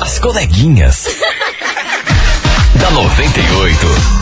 As 0.00 0.18
coleguinhas. 0.18 1.08
da 2.80 2.90
98. 2.90 4.21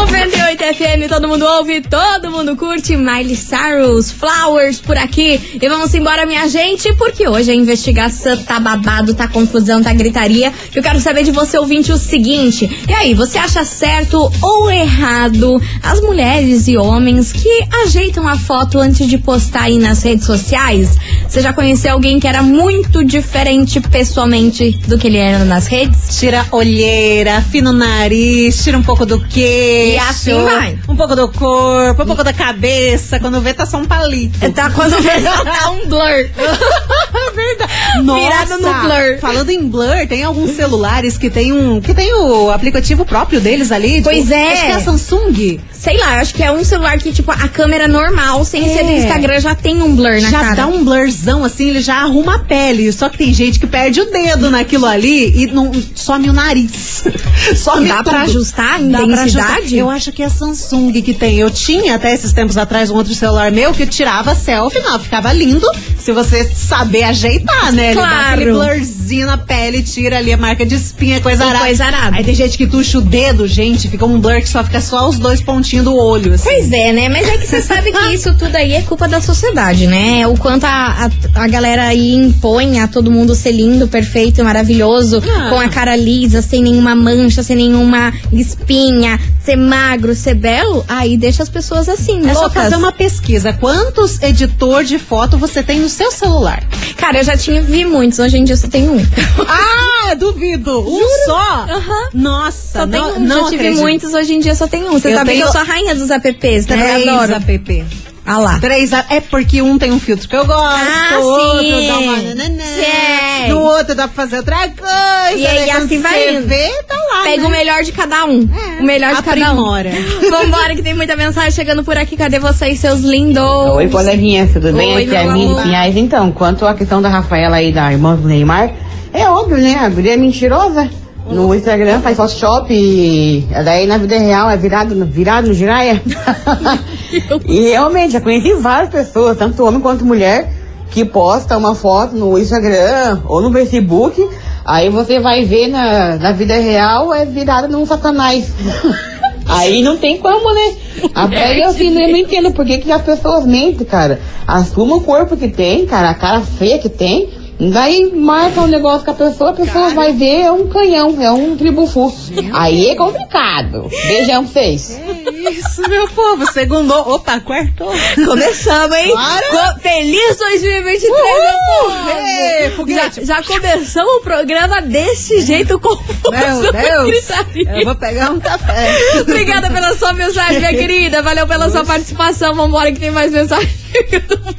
98 0.00 0.62
FM, 0.74 1.08
todo 1.10 1.28
mundo 1.28 1.44
ouve, 1.44 1.82
todo 1.82 2.30
mundo 2.30 2.56
curte. 2.56 2.96
Miley 2.96 3.36
Cyrus, 3.36 4.10
Flowers 4.10 4.80
por 4.80 4.96
aqui. 4.96 5.58
E 5.60 5.68
vamos 5.68 5.94
embora, 5.94 6.24
minha 6.24 6.48
gente, 6.48 6.94
porque 6.94 7.28
hoje 7.28 7.50
a 7.50 7.54
investigação 7.54 8.34
tá 8.38 8.58
babado, 8.58 9.12
tá 9.12 9.28
confusão, 9.28 9.82
tá 9.82 9.92
gritaria. 9.92 10.52
Eu 10.74 10.82
quero 10.82 10.98
saber 10.98 11.22
de 11.22 11.30
você, 11.30 11.58
ouvinte, 11.58 11.92
o 11.92 11.98
seguinte. 11.98 12.68
E 12.88 12.92
aí, 12.94 13.12
você 13.12 13.36
acha 13.36 13.62
certo 13.62 14.32
ou 14.40 14.70
errado 14.70 15.60
as 15.82 16.00
mulheres 16.00 16.66
e 16.66 16.78
homens 16.78 17.30
que 17.30 17.62
ajeitam 17.84 18.26
a 18.26 18.38
foto 18.38 18.78
antes 18.78 19.06
de 19.06 19.18
postar 19.18 19.64
aí 19.64 19.78
nas 19.78 20.02
redes 20.02 20.24
sociais? 20.24 20.96
Você 21.28 21.42
já 21.42 21.52
conheceu 21.52 21.92
alguém 21.92 22.18
que 22.18 22.26
era 22.26 22.42
muito 22.42 23.04
diferente 23.04 23.78
pessoalmente 23.80 24.70
do 24.88 24.96
que 24.96 25.08
ele 25.08 25.18
era 25.18 25.44
nas 25.44 25.66
redes? 25.66 26.18
Tira 26.18 26.46
olheira, 26.52 27.36
afina 27.36 27.68
o 27.68 27.74
nariz, 27.74 28.64
tira 28.64 28.78
um 28.78 28.82
pouco 28.82 29.04
do 29.04 29.20
queixo. 29.20 29.89
E 29.94 29.98
assim 29.98 30.42
vai. 30.44 30.78
Um 30.88 30.96
pouco 30.96 31.14
do 31.16 31.28
corpo, 31.28 32.02
um 32.02 32.06
pouco 32.06 32.24
da 32.24 32.32
cabeça. 32.32 33.18
Quando 33.20 33.40
vê, 33.40 33.52
tá 33.54 33.66
só 33.66 33.78
um 33.78 33.84
palito. 33.84 34.38
Tá 34.52 34.70
quando 34.70 35.00
vê, 35.02 35.20
tá 35.20 35.70
um 35.70 35.86
blur. 35.88 36.00
É 36.00 36.30
verdade. 37.34 37.72
Virado 38.02 38.58
no 38.62 38.72
blur. 38.82 39.18
Falando 39.20 39.50
em 39.50 39.68
blur, 39.68 40.06
tem 40.08 40.22
alguns 40.24 40.52
celulares 40.52 41.16
que 41.18 41.28
tem 41.30 41.52
um. 41.52 41.80
que 41.80 41.94
tem 41.94 42.12
o 42.14 42.50
aplicativo 42.50 43.04
próprio 43.04 43.40
deles 43.40 43.70
ali. 43.72 44.02
Pois 44.02 44.22
tipo, 44.24 44.34
é. 44.34 44.52
Acho 44.52 44.62
que 44.66 44.70
é 44.70 44.74
a 44.74 44.80
Samsung. 44.80 45.60
Sei 45.72 45.96
lá, 45.96 46.20
acho 46.20 46.34
que 46.34 46.42
é 46.42 46.52
um 46.52 46.62
celular 46.62 46.98
que, 46.98 47.10
tipo, 47.10 47.30
a 47.30 47.48
câmera 47.48 47.88
normal, 47.88 48.44
sem 48.44 48.64
É. 48.70 48.76
ser 48.76 48.84
do 48.84 48.90
Instagram, 48.92 49.40
já 49.40 49.54
tem 49.54 49.82
um 49.82 49.94
blur 49.96 50.20
na 50.20 50.30
já 50.30 50.40
cara. 50.40 50.54
dá 50.56 50.66
um 50.66 50.84
blurzão 50.84 51.42
assim, 51.42 51.70
ele 51.70 51.80
já 51.80 51.96
arruma 52.02 52.34
a 52.34 52.38
pele. 52.38 52.92
Só 52.92 53.08
que 53.08 53.16
tem 53.16 53.32
gente 53.32 53.58
que 53.58 53.66
perde 53.66 54.00
o 54.00 54.10
dedo 54.10 54.50
naquilo 54.50 54.84
ali 54.86 55.32
e 55.42 55.46
não 55.46 55.72
some 55.94 56.28
o 56.28 56.32
nariz. 56.34 57.02
some 57.56 57.88
Dá 57.88 57.96
tudo. 57.98 58.10
pra 58.10 58.20
ajustar 58.22 58.74
a 58.74 58.78
Dá 58.78 58.98
pra 58.98 59.22
ajustar. 59.22 59.26
intensidade? 59.60 59.79
Eu 59.80 59.88
acho 59.88 60.12
que 60.12 60.22
é 60.22 60.26
a 60.26 60.30
Samsung 60.30 60.92
que 61.00 61.14
tem. 61.14 61.38
Eu 61.38 61.50
tinha 61.50 61.94
até 61.94 62.12
esses 62.12 62.34
tempos 62.34 62.58
atrás 62.58 62.90
um 62.90 62.96
outro 62.96 63.14
celular 63.14 63.50
meu 63.50 63.72
que 63.72 63.86
tirava 63.86 64.34
selfie, 64.34 64.78
não, 64.80 65.00
ficava 65.00 65.32
lindo 65.32 65.66
se 66.00 66.12
você 66.12 66.44
saber 66.54 67.02
ajeitar, 67.04 67.72
né? 67.72 67.86
Ele 67.92 67.94
dá 68.00 68.00
Claro. 68.08 68.34
aquele 68.34 68.52
blurzinho 68.52 69.26
na 69.26 69.38
pele, 69.38 69.82
tira 69.82 70.18
ali 70.18 70.32
a 70.32 70.36
marca 70.36 70.64
de 70.64 70.74
espinha, 70.74 71.20
coisa 71.20 71.44
arada. 71.44 71.64
coisa 71.64 71.84
arada. 71.84 72.16
Aí 72.16 72.24
tem 72.24 72.34
gente 72.34 72.56
que 72.56 72.66
tuxa 72.66 72.98
o 72.98 73.00
dedo, 73.00 73.46
gente, 73.46 73.88
fica 73.88 74.04
um 74.06 74.18
blur 74.20 74.40
que 74.40 74.48
só 74.48 74.62
fica 74.64 74.80
só 74.80 75.08
os 75.08 75.18
dois 75.18 75.40
pontinhos 75.40 75.84
do 75.84 75.94
olho, 75.96 76.32
assim. 76.34 76.44
Pois 76.48 76.72
é, 76.72 76.92
né? 76.92 77.08
Mas 77.08 77.28
é 77.28 77.38
que 77.38 77.46
você 77.46 77.60
sabe 77.62 77.92
que 77.92 78.14
isso 78.14 78.32
tudo 78.34 78.54
aí 78.56 78.72
é 78.74 78.82
culpa 78.82 79.06
da 79.08 79.20
sociedade, 79.20 79.86
né? 79.86 80.26
O 80.26 80.36
quanto 80.36 80.64
a, 80.64 81.08
a, 81.34 81.42
a 81.44 81.48
galera 81.48 81.84
aí 81.88 82.14
impõe 82.14 82.78
a 82.80 82.88
todo 82.88 83.10
mundo 83.10 83.34
ser 83.34 83.52
lindo, 83.52 83.86
perfeito, 83.88 84.42
maravilhoso, 84.44 85.22
Ah. 85.22 85.50
com 85.50 85.58
a 85.60 85.68
cara 85.68 85.94
lisa, 85.96 86.40
sem 86.42 86.62
nenhuma 86.62 86.94
mancha, 86.94 87.42
sem 87.42 87.56
nenhuma 87.56 88.12
espinha, 88.32 89.18
ser 89.44 89.56
magro, 89.56 90.14
ser 90.14 90.34
belo, 90.34 90.84
aí 90.88 91.16
deixa 91.16 91.42
as 91.42 91.48
pessoas 91.48 91.88
assim, 91.88 92.26
É 92.28 92.34
só 92.34 92.48
fazer 92.50 92.76
uma 92.76 92.92
pesquisa. 92.92 93.52
Quantos 93.52 94.20
editor 94.22 94.84
de 94.84 94.98
foto 94.98 95.36
você 95.38 95.62
tem 95.62 95.80
no 95.80 95.88
seu 95.90 96.10
celular? 96.10 96.62
Cara, 96.96 97.18
eu 97.18 97.24
já 97.24 97.36
tinha 97.36 97.60
vi 97.62 97.84
muitos, 97.84 98.18
hoje 98.18 98.38
em 98.38 98.44
dia 98.44 98.56
só 98.56 98.68
tenho 98.68 98.92
um. 98.94 99.00
Ah, 99.48 100.14
duvido! 100.14 100.80
Um 100.80 101.24
só? 101.26 101.66
Aham. 101.68 102.08
Nossa, 102.14 102.80
Só 102.80 102.86
tem 102.86 103.00
não, 103.00 103.16
um, 103.16 103.20
não 103.20 103.36
já 103.44 103.50
tive 103.50 103.56
acredito. 103.62 103.80
muitos, 103.80 104.12
hoje 104.14 104.34
em 104.34 104.40
dia 104.40 104.54
só 104.54 104.66
tem 104.66 104.84
um. 104.84 104.92
Você 104.92 105.12
Eu 105.12 105.16
sabe 105.18 105.32
que 105.34 105.38
eu 105.40 105.48
sou 105.52 105.60
a 105.60 105.64
rainha 105.64 105.94
dos 105.94 106.10
apps, 106.10 106.66
né? 106.66 106.76
Três 106.76 107.06
Eu 107.06 107.14
adoro. 107.14 107.32
app. 107.34 107.84
Ah 108.26 108.38
lá. 108.38 108.58
Três. 108.60 108.90
É 108.92 109.20
porque 109.20 109.62
um 109.62 109.78
tem 109.78 109.92
um 109.92 109.98
filtro 110.00 110.28
que 110.28 110.36
eu 110.36 110.44
gosto, 110.44 110.60
Ah, 110.62 111.18
o 111.18 111.22
outro 111.24 111.60
sim. 111.64 111.86
dá 111.86 111.98
uma 111.98 112.16
nananã, 112.16 113.48
no 113.48 113.60
outro 113.60 113.94
dá 113.94 114.08
pra 114.08 114.14
fazer 114.24 114.36
outra 114.38 114.68
coisa. 114.68 115.36
E 115.36 115.46
aí, 115.46 115.70
quando 115.70 115.84
assim 115.84 116.00
vai 116.00 116.34
indo. 116.36 116.46
vê, 116.46 116.82
lá, 117.20 117.24
Pega 117.24 117.42
né? 117.42 117.48
o 117.48 117.50
melhor 117.50 117.82
de 117.82 117.92
cada 117.92 118.24
um. 118.26 118.48
É, 118.78 118.80
o 118.80 118.84
melhor 118.84 119.14
de 119.14 119.22
cada 119.22 119.52
um. 119.52 119.56
Vambora, 120.30 120.74
que 120.74 120.82
tem 120.82 120.94
muita 120.94 121.16
mensagem 121.16 121.50
chegando 121.52 121.84
por 121.84 121.96
aqui. 121.96 122.16
Cadê 122.16 122.38
vocês, 122.38 122.78
seus 122.80 123.00
lindos? 123.00 123.42
Oi, 123.42 123.88
coleguinha, 123.88 124.48
tudo 124.52 124.72
bem? 124.72 124.94
Oi, 124.96 125.04
Aqui 125.04 125.14
é 125.14 125.76
a. 125.76 125.88
Então, 125.88 126.32
quanto 126.32 126.66
à 126.66 126.74
questão 126.74 127.00
da 127.00 127.08
Rafaela 127.08 127.56
aí, 127.56 127.72
da 127.72 127.92
irmã 127.92 128.16
do 128.16 128.26
Neymar, 128.26 128.72
é 129.12 129.28
óbvio, 129.28 129.58
né? 129.58 129.76
A 129.76 129.88
guria 129.88 130.14
é 130.14 130.16
mentirosa. 130.16 130.88
No 131.30 131.54
Instagram 131.54 132.00
faz 132.00 132.16
Photoshop 132.16 132.72
e 132.72 133.46
daí 133.64 133.86
na 133.86 133.98
vida 133.98 134.18
real 134.18 134.50
é 134.50 134.56
virado, 134.56 134.94
no- 134.96 135.06
virado 135.06 135.48
no 135.48 135.54
giraia. 135.54 136.02
e 137.46 137.60
realmente, 137.70 138.14
já 138.14 138.20
conheci 138.20 138.54
várias 138.54 138.90
pessoas, 138.90 139.36
tanto 139.36 139.64
homem 139.64 139.80
quanto 139.80 140.04
mulher, 140.04 140.50
que 140.90 141.04
posta 141.04 141.56
uma 141.56 141.74
foto 141.74 142.16
no 142.16 142.36
Instagram 142.38 143.20
ou 143.26 143.40
no 143.40 143.52
Facebook, 143.52 144.26
aí 144.70 144.88
você 144.88 145.18
vai 145.18 145.44
ver 145.44 145.68
na, 145.68 146.16
na 146.16 146.32
vida 146.32 146.54
real 146.54 147.12
é 147.12 147.24
virada 147.24 147.68
num 147.68 147.84
satanás. 147.84 148.52
Aí 149.52 149.82
não 149.82 149.96
tem 149.96 150.16
como, 150.16 150.54
né? 150.54 150.76
A 151.12 151.26
pele 151.26 151.64
assim, 151.64 151.88
eu 151.88 152.08
não 152.08 152.16
entendo 152.16 152.52
por 152.52 152.64
que, 152.64 152.78
que 152.78 152.92
as 152.92 153.02
pessoas 153.02 153.44
mentem, 153.44 153.84
cara. 153.84 154.20
Assuma 154.46 154.94
o 154.94 155.00
corpo 155.00 155.36
que 155.36 155.48
tem, 155.48 155.86
cara, 155.86 156.10
a 156.10 156.14
cara 156.14 156.40
feia 156.40 156.78
que 156.78 156.88
tem. 156.88 157.28
Daí 157.58 158.10
marca 158.14 158.60
um 158.62 158.68
negócio 158.68 159.04
com 159.04 159.10
a 159.10 159.14
pessoa, 159.14 159.50
a 159.50 159.54
pessoa 159.54 159.90
vai 159.90 160.12
ver, 160.12 160.42
é 160.42 160.52
um 160.52 160.68
canhão, 160.68 161.20
é 161.20 161.32
um 161.32 161.56
tribufu. 161.56 162.12
Aí 162.52 162.90
é 162.90 162.94
complicado. 162.94 163.88
Beijão 164.06 164.44
pra 164.44 164.52
vocês. 164.52 165.00
Isso, 165.48 165.82
meu 165.88 166.08
povo. 166.08 166.50
Segundo. 166.52 166.92
Opa, 166.94 167.40
quartou. 167.40 167.92
Começamos, 168.26 168.96
hein? 168.96 169.08
Bora. 169.14 169.74
Co- 169.74 169.80
Feliz 169.80 170.36
2023, 170.36 171.10
Uhul! 171.10 171.20
meu 171.40 171.98
povo! 171.98 172.10
Ei, 172.18 172.70
foguete. 172.70 173.24
já, 173.24 173.36
já 173.36 173.42
começamos 173.42 174.12
o 174.16 174.20
programa 174.20 174.80
desse 174.82 175.40
jeito 175.40 175.78
com 175.78 175.88
Meu 176.30 176.72
Deus. 176.72 177.28
Eu 177.78 177.84
vou 177.84 177.94
pegar 177.94 178.30
um 178.30 178.40
café. 178.40 178.98
Obrigada 179.20 179.70
pela 179.70 179.96
sua 179.96 180.12
mensagem, 180.12 180.58
minha 180.58 180.74
querida. 180.74 181.22
Valeu 181.22 181.46
pela 181.46 181.70
sua 181.70 181.84
participação. 181.84 182.54
Vambora 182.54 182.92
que 182.92 183.00
tem 183.00 183.10
mais 183.10 183.32
mensagem. 183.32 183.79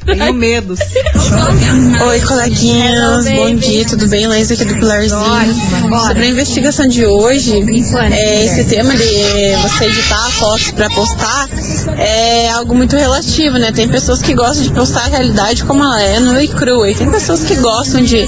Tenho 0.04 0.34
medos. 0.34 0.78
Oi, 2.08 2.20
coleguinhas. 2.20 3.26
Hello, 3.26 3.36
Bom 3.50 3.54
dia, 3.56 3.84
tudo 3.86 4.06
bem? 4.08 4.26
Laís 4.26 4.50
aqui 4.50 4.64
do 4.64 4.74
Pilarzinho. 4.74 5.20
Sobre 6.06 6.24
a 6.24 6.26
investigação 6.28 6.86
de 6.86 7.06
hoje, 7.06 7.52
é, 8.12 8.44
esse 8.44 8.64
tema 8.64 8.92
de 8.94 9.04
você 9.62 9.84
editar 9.86 10.26
a 10.26 10.30
foto 10.30 10.74
pra 10.74 10.90
postar 10.90 11.48
é 11.98 12.50
algo 12.50 12.74
muito 12.74 12.96
relativo, 12.96 13.58
né? 13.58 13.72
Tem 13.72 13.88
pessoas 13.88 14.20
que 14.20 14.34
gostam 14.34 14.64
de 14.64 14.72
postar 14.72 15.04
a 15.06 15.08
realidade 15.08 15.64
como 15.64 15.82
ela 15.82 16.00
é, 16.02 16.20
nua 16.20 16.42
e 16.42 16.48
crua. 16.48 16.90
E 16.90 16.94
tem 16.94 17.10
pessoas 17.10 17.42
que 17.44 17.54
gostam 17.56 18.02
de 18.02 18.18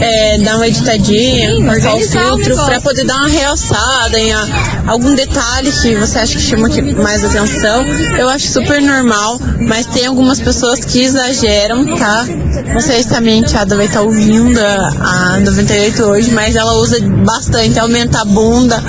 é, 0.00 0.38
dar 0.38 0.56
uma 0.56 0.68
editadinha, 0.68 1.64
passar 1.66 1.94
o 1.94 2.00
filtro 2.36 2.54
pra 2.66 2.80
poder 2.80 3.04
dar 3.04 3.16
uma 3.16 3.28
realçada 3.28 4.18
em 4.18 4.32
a- 4.32 4.84
algum 4.86 5.14
detalhe 5.14 5.70
que 5.72 5.94
você 5.96 6.18
acha 6.18 6.34
que 6.36 6.42
chama 6.42 6.68
mais 7.02 7.24
atenção. 7.24 7.84
Eu 8.18 8.28
acho 8.28 8.48
super 8.48 8.80
normal, 8.80 9.40
mas 9.60 9.86
tem 9.86 10.06
algumas 10.06 10.40
pessoas 10.44 10.84
que 10.84 11.00
exageram, 11.00 11.96
tá? 11.96 12.24
Não 12.72 12.80
sei 12.80 13.02
se 13.02 13.14
a 13.14 13.20
minha 13.20 13.38
enteada 13.38 13.74
vai 13.76 13.86
estar 13.86 14.02
ouvindo 14.02 14.58
a, 14.58 15.36
a 15.36 15.40
98 15.40 16.02
hoje, 16.04 16.30
mas 16.32 16.54
ela 16.54 16.74
usa 16.74 17.00
bastante, 17.24 17.78
aumenta 17.78 18.20
a 18.20 18.24
bunda, 18.24 18.82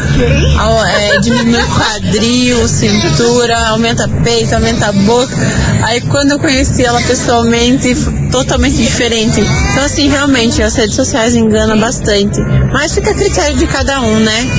é, 0.88 1.18
diminui 1.20 1.62
o 1.62 1.68
quadril, 1.68 2.68
cintura, 2.68 3.58
aumenta 3.70 4.08
peito, 4.24 4.54
aumenta 4.54 4.88
a 4.88 4.92
boca. 4.92 5.36
Aí 5.84 6.02
quando 6.02 6.32
eu 6.32 6.40
conheci 6.40 6.84
ela 6.84 7.02
pessoalmente, 7.02 7.96
totalmente 8.32 8.76
diferente. 8.76 9.40
Então 9.40 9.84
assim, 9.84 10.10
realmente, 10.10 10.62
as 10.62 10.76
redes 10.76 10.96
sociais 10.96 11.36
enganam 11.36 11.80
bastante. 11.80 12.40
Mas 12.72 12.94
fica 12.94 13.12
a 13.12 13.14
critério 13.14 13.58
de 13.58 13.68
cada 13.68 14.02
um, 14.02 14.20
né? 14.20 14.50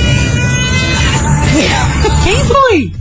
Quem 2.23 2.35
foi? 2.45 2.91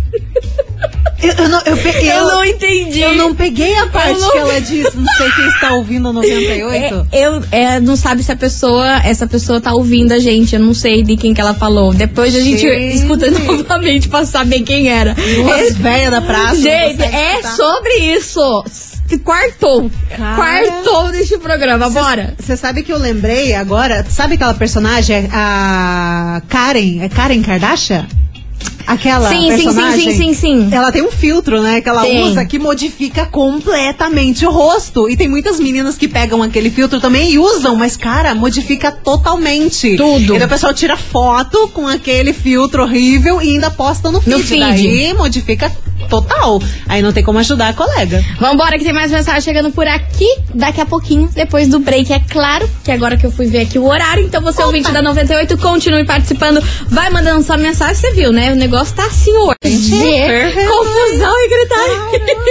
Eu, 1.22 1.32
eu 1.32 1.48
não, 1.48 1.60
eu, 1.64 1.76
peguei, 1.78 2.12
Eu 2.12 2.24
não 2.26 2.44
entendi. 2.44 3.00
eu 3.00 3.14
não 3.14 3.34
peguei 3.34 3.74
a 3.76 3.86
parte 3.86 4.20
não- 4.20 4.30
que 4.32 4.38
ela 4.38 4.60
disse. 4.60 4.96
Não 4.96 5.06
sei 5.16 5.30
quem 5.32 5.48
está 5.48 5.74
ouvindo 5.74 6.08
a 6.08 6.12
98. 6.12 7.06
É, 7.12 7.24
eu 7.26 7.42
é, 7.50 7.80
não 7.80 7.96
sabe 7.96 8.22
se 8.22 8.30
a 8.32 8.36
pessoa, 8.36 9.00
essa 9.04 9.26
pessoa 9.26 9.60
tá 9.60 9.72
ouvindo 9.72 10.12
a 10.12 10.18
gente. 10.18 10.54
Eu 10.54 10.60
não 10.60 10.74
sei 10.74 11.02
de 11.02 11.16
quem 11.16 11.32
que 11.32 11.40
ela 11.40 11.54
falou. 11.54 11.92
Depois 11.94 12.34
a 12.34 12.40
gente 12.40 12.60
Gente. 12.60 12.96
escuta 12.96 13.30
novamente 13.30 14.08
pra 14.08 14.24
saber 14.24 14.60
quem 14.62 14.88
era. 14.88 15.14
Duas 15.14 15.76
velhas 15.76 16.10
da 16.10 16.20
praça. 16.20 16.56
Gente, 16.56 17.02
é 17.02 17.34
escutar. 17.40 17.56
sobre 17.56 17.92
isso. 18.14 18.64
Quartou. 19.24 19.90
Cara. 20.16 20.34
Quartou 20.34 21.08
neste 21.12 21.38
programa. 21.38 21.88
Bora. 21.88 22.34
Você 22.38 22.56
sabe 22.56 22.82
que 22.82 22.92
eu 22.92 22.98
lembrei 22.98 23.54
agora? 23.54 24.04
Sabe 24.08 24.34
aquela 24.34 24.54
personagem, 24.54 25.28
a 25.32 26.42
Karen? 26.48 27.00
É 27.02 27.08
Karen 27.08 27.40
Kardashian? 27.42 28.06
Aquela 28.86 29.28
Sim, 29.28 29.50
sim, 29.50 29.56
sim, 29.56 29.64
personagem? 29.64 30.10
sim, 30.12 30.16
sim, 30.16 30.34
sim. 30.34 30.68
Ela 30.72 30.92
tem 30.92 31.02
um 31.02 31.10
filtro, 31.10 31.60
né? 31.60 31.80
Que 31.80 31.88
ela 31.88 32.02
Tem. 32.02 32.22
usa 32.22 32.44
que 32.44 32.58
modifica 32.58 33.26
completamente 33.26 34.46
o 34.46 34.50
rosto. 34.50 35.08
E 35.10 35.16
tem 35.16 35.28
muitas 35.28 35.58
meninas 35.58 35.96
que 35.98 36.06
pegam 36.06 36.42
aquele 36.42 36.70
filtro 36.70 37.00
também 37.00 37.32
e 37.32 37.38
usam, 37.38 37.74
mas, 37.74 37.96
cara, 37.96 38.34
modifica 38.34 38.92
totalmente. 38.92 39.96
Tudo. 39.96 40.36
E 40.36 40.42
o 40.42 40.48
pessoal 40.48 40.72
tira 40.72 40.96
foto 40.96 41.68
com 41.68 41.88
aquele 41.88 42.32
filtro 42.32 42.82
horrível 42.84 43.42
e 43.42 43.50
ainda 43.54 43.70
posta 43.70 44.10
no 44.10 44.20
feed. 44.20 44.36
No 44.36 44.42
feed. 44.44 44.60
Daí 44.60 45.14
modifica 45.14 45.72
total. 46.06 46.60
Aí 46.88 47.02
não 47.02 47.12
tem 47.12 47.22
como 47.22 47.38
ajudar 47.38 47.68
a 47.68 47.72
colega. 47.72 48.24
Vambora 48.38 48.78
que 48.78 48.84
tem 48.84 48.92
mais 48.92 49.10
mensagem 49.10 49.40
chegando 49.40 49.70
por 49.70 49.86
aqui. 49.86 50.26
Daqui 50.54 50.80
a 50.80 50.86
pouquinho, 50.86 51.28
depois 51.34 51.68
do 51.68 51.78
break, 51.78 52.12
é 52.12 52.20
claro. 52.20 52.68
Que 52.84 52.90
agora 52.90 53.16
que 53.16 53.26
eu 53.26 53.32
fui 53.32 53.46
ver 53.46 53.62
aqui 53.62 53.78
o 53.78 53.86
horário. 53.86 54.24
Então 54.24 54.42
você, 54.42 54.62
ouvinte 54.62 54.90
da 54.90 55.02
98, 55.02 55.56
continue 55.58 56.04
participando. 56.04 56.62
Vai 56.88 57.10
mandando 57.10 57.42
sua 57.42 57.56
mensagem. 57.56 57.94
Você 57.94 58.12
viu, 58.12 58.32
né? 58.32 58.52
O 58.52 58.56
negócio 58.56 58.94
tá 58.94 59.04
assim 59.06 59.32
hoje. 59.36 59.56
Confusão 60.68 61.34
e 61.38 61.48
gritaria. 61.48 62.46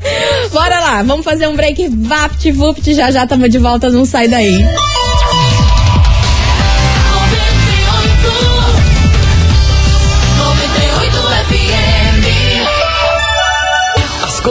Bora 0.52 0.78
lá, 0.80 1.02
vamos 1.02 1.24
fazer 1.24 1.46
um 1.48 1.56
break 1.56 1.88
vapt 1.88 2.50
vupt. 2.52 2.94
Já 2.94 3.10
já 3.10 3.26
tamo 3.26 3.48
de 3.48 3.58
volta, 3.58 3.90
não 3.90 4.04
sai 4.04 4.28
daí. 4.28 4.64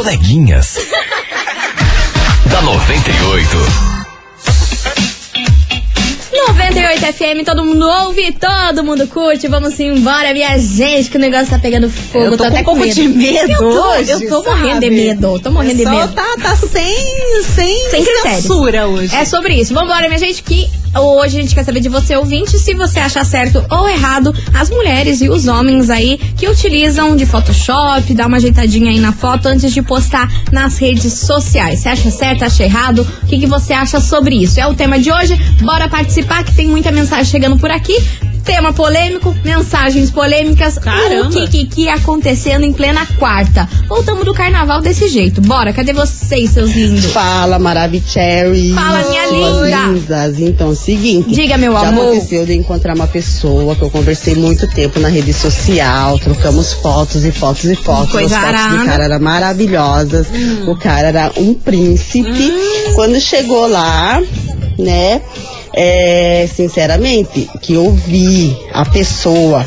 Coleguinhas. 0.04 0.78
da 2.46 2.62
98. 2.62 3.58
98 6.32 7.14
FM, 7.14 7.44
todo 7.46 7.66
mundo 7.66 7.86
ouve, 7.86 8.32
todo 8.32 8.82
mundo 8.82 9.06
curte. 9.08 9.50
Vamos 9.50 9.78
embora, 9.78 10.32
minha 10.34 10.58
gente, 10.58 11.10
que 11.10 11.18
o 11.18 11.20
negócio 11.20 11.48
tá 11.50 11.60
pegando 11.60 11.90
fogo. 11.90 12.26
Eu 12.26 12.32
tô 12.38 12.38
com 12.38 12.44
até 12.50 12.62
um 12.62 12.64
pouco 12.64 12.80
medo. 12.80 12.94
de 12.94 13.08
medo 13.10 13.52
eu 13.52 13.58
tô, 13.58 13.90
hoje, 13.90 14.12
Eu 14.12 14.30
tô 14.30 14.44
sabe? 14.44 14.62
morrendo 14.62 14.80
de 14.80 14.90
medo. 14.90 15.40
Tô 15.40 15.52
morrendo 15.52 15.78
de 15.78 15.86
medo. 15.86 16.14
tá, 16.14 16.36
tá 16.42 16.56
sem, 16.56 17.44
sem, 17.44 17.90
Sem 17.90 18.06
censura 18.22 18.88
hoje. 18.88 19.14
É 19.14 19.26
sobre 19.26 19.56
isso. 19.56 19.74
Vambora, 19.74 20.08
minha 20.08 20.18
gente, 20.20 20.42
que 20.42 20.70
hoje 20.98 21.38
a 21.38 21.42
gente 21.42 21.54
quer 21.54 21.64
saber 21.64 21.80
de 21.80 21.90
você, 21.90 22.16
ouvinte, 22.16 22.58
se 22.58 22.74
você 22.74 23.00
acha 23.00 23.24
certo 23.24 23.64
ou 23.70 23.88
errado 23.88 24.34
as 24.54 24.70
mulheres 24.70 25.22
e 25.22 25.30
os 25.30 25.48
homens 25.48 25.90
aí 25.90 26.18
que 26.38 26.48
utilizam 26.48 27.16
de 27.16 27.26
Photoshop, 27.26 28.14
dá 28.14 28.28
uma 28.28 28.38
ajeitadinha 28.38 28.92
aí 28.92 29.00
na 29.00 29.12
foto 29.12 29.48
antes 29.48 29.74
de 29.74 29.82
postar 29.82 30.28
nas 30.52 30.78
redes 30.78 31.14
sociais. 31.14 31.80
Você 31.80 31.90
acha 31.90 32.12
certo, 32.12 32.44
acha 32.44 32.64
errado? 32.64 33.08
O 33.24 33.26
que, 33.28 33.40
que 33.40 33.48
você 33.48 33.74
acha 33.74 34.00
sobre 34.00 34.36
isso? 34.36 34.60
É 34.60 34.68
o 34.68 34.74
tema 34.74 35.00
de 35.00 35.12
hoje. 35.12 35.36
Bora 35.62 35.88
participar, 35.88 36.44
que 36.44 36.56
tem 36.56 36.68
muita 36.68 36.92
mensagem 36.92 37.26
chegando 37.26 37.58
por 37.58 37.70
aqui. 37.70 37.96
Tema 38.50 38.74
polêmico, 38.74 39.36
mensagens 39.46 40.10
polêmicas. 40.10 40.80
Caramba. 40.80 41.28
O 41.28 41.30
que, 41.30 41.48
que, 41.48 41.66
que 41.68 41.88
acontecendo 41.88 42.64
em 42.64 42.74
plena 42.74 43.06
quarta? 43.20 43.70
Voltamos 43.88 44.26
do 44.26 44.34
carnaval 44.34 44.82
desse 44.82 45.08
jeito. 45.08 45.40
Bora, 45.40 45.72
cadê 45.72 45.94
vocês, 45.94 46.50
seus 46.50 46.72
lindos? 46.72 47.06
Fala, 47.12 47.60
Maravicherry. 47.60 48.74
Fala, 48.74 49.08
minha 49.08 49.28
linda. 49.28 49.86
lindas. 49.86 50.40
Então, 50.40 50.70
o 50.70 50.76
seguinte. 50.76 51.30
Diga, 51.30 51.60
meu 51.60 51.74
já 51.74 51.90
amor. 51.90 52.06
aconteceu 52.06 52.44
de 52.44 52.56
encontrar 52.56 52.96
uma 52.96 53.06
pessoa 53.06 53.76
que 53.76 53.84
eu 53.84 53.90
conversei 53.92 54.34
muito 54.34 54.68
tempo 54.68 55.00
na 55.00 55.10
rede 55.10 55.32
social, 55.32 56.18
trocamos 56.18 56.74
fotos 56.74 57.24
e 57.26 57.32
fotos 57.32 57.66
e 57.66 57.76
fotos. 57.76 58.12
Coisa 58.12 58.36
As 58.36 58.62
fotos 58.62 58.80
do 58.80 58.86
cara 58.86 59.04
eram 59.04 59.20
maravilhosas. 59.20 60.26
O 60.68 60.76
cara 60.76 61.10
era 61.10 61.32
um 61.38 61.54
príncipe. 61.54 62.52
Quando 62.96 63.22
chegou 63.22 63.68
lá, 63.68 64.20
né? 64.76 65.22
É, 65.74 66.48
sinceramente, 66.54 67.50
que 67.62 67.74
eu 67.74 67.92
vi 67.92 68.58
a 68.74 68.86
pessoa 68.86 69.66